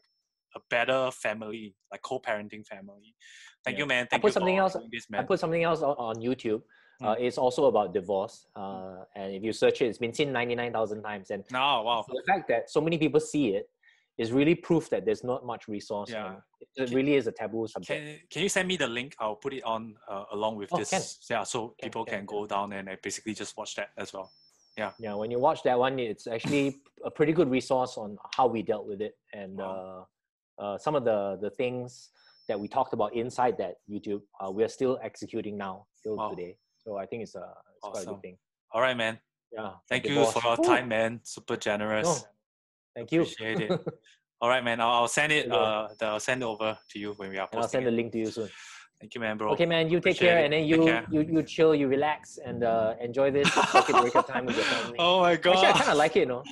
[0.55, 3.15] a better family, like co-parenting family.
[3.63, 3.83] Thank Yeah.
[3.83, 4.03] you, man.
[4.03, 6.61] I Thank put you something for else- this, I put something else on, on YouTube.
[7.01, 7.21] Uh, Mm.
[7.21, 10.71] it's also about divorce, uh, and if you search it, it's been seen ninety nine
[10.71, 11.31] thousand times.
[11.31, 12.05] And No, wow.
[12.07, 13.70] the fact that so many people see it
[14.17, 16.09] is really proof that there's not much resource.
[16.09, 16.35] Yeah.
[16.75, 17.99] It really is a taboo subject.
[18.01, 19.15] Can, can you send me the link?
[19.19, 20.89] I'll put it on uh, along with Oh, this.
[20.89, 21.01] can.
[21.29, 24.31] Yeah, so Can, people can, can, go down and basically just watch that as well.
[24.77, 28.47] Yeah, Yeah, when you watch that one, it's actually a pretty good resource on how
[28.47, 30.07] we dealt with it and Wow.
[30.59, 32.11] uh, uh, some of the the things
[32.47, 34.21] that we talked about inside that YouTube.
[34.39, 36.29] Uh, we are still executing now till Wow.
[36.29, 36.57] today.
[36.77, 38.37] So I think it's a it's quite a good thing.
[38.71, 39.19] All right, man.
[39.51, 39.71] Yeah.
[39.89, 40.33] Thank you divorce.
[40.33, 41.19] for your time, man.
[41.23, 42.07] Super generous.
[42.07, 42.27] No,
[42.95, 43.21] thank you.
[43.21, 43.71] Appreciate it.
[44.41, 44.81] All right, man.
[44.81, 45.51] I'll, I'll send it.
[45.51, 48.11] Uh, the- I'll send it over to you when we are I'll send the link
[48.13, 48.49] to you soon.
[48.99, 49.51] Thank you, man, bro.
[49.53, 49.89] Okay, man.
[49.89, 50.43] You take care, it.
[50.45, 50.77] and then you
[51.11, 54.95] you you chill, you relax, and uh, enjoy this circuit breaker time with your family.
[54.99, 55.55] Oh my god.
[55.55, 56.43] Actually, I kind of like it, no?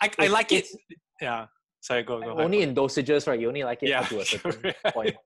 [0.00, 0.64] I, I like it.
[0.64, 0.76] It's
[1.20, 1.46] Yeah.
[1.80, 2.30] Sorry, go go.
[2.38, 3.38] Only in dosages, right?
[3.38, 4.00] You only like it Yeah.
[4.00, 5.16] up to a certain point.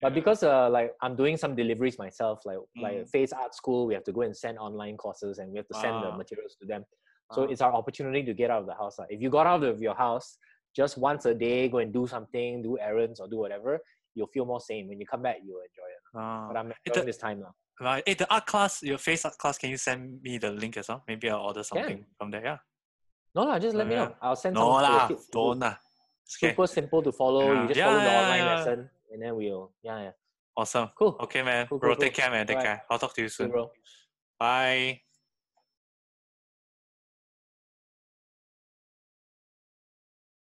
[0.00, 2.82] But because uh, like I'm doing some deliveries myself, like Mm.
[2.82, 5.68] like Face Art School, we have to go and send online courses and we have
[5.68, 6.84] to send the materials to them.
[7.32, 7.50] So Ah.
[7.50, 8.96] it's our opportunity to get out of the house.
[9.08, 10.38] If you got out of your house
[10.74, 13.78] just once a day, go and do something, do errands or do whatever,
[14.14, 14.88] you'll feel more sane.
[14.88, 16.02] When you come back, you'll enjoy it.
[16.14, 16.48] Ah.
[16.48, 17.54] But I'm the- enjoying this time now.
[17.80, 18.02] Right.
[18.06, 20.88] Hey, the art class, your face art class, can you send me the link as
[20.88, 21.02] well?
[21.08, 22.44] Maybe I'll order something from there.
[22.44, 22.58] Yeah.
[23.34, 24.04] No, lah, just let Oh, me yeah.
[24.06, 24.16] know.
[24.20, 25.38] I'll send No some to the lah, kids to do.
[25.38, 25.62] don't.
[25.62, 25.76] Okay.
[26.24, 27.52] Super simple to follow.
[27.52, 27.62] Yeah.
[27.62, 30.12] You just Yeah, follow the online lesson, and then we'll yeah yeah
[30.56, 30.88] Awesome.
[30.98, 31.16] cool.
[31.20, 31.66] Okay, man.
[31.68, 32.46] Cool, bro, cool, take care, man.
[32.46, 32.78] Take Alright.
[32.78, 32.86] care.
[32.90, 33.50] I'll talk to you Cool, soon.
[33.50, 33.70] bro.
[34.38, 35.00] Bye.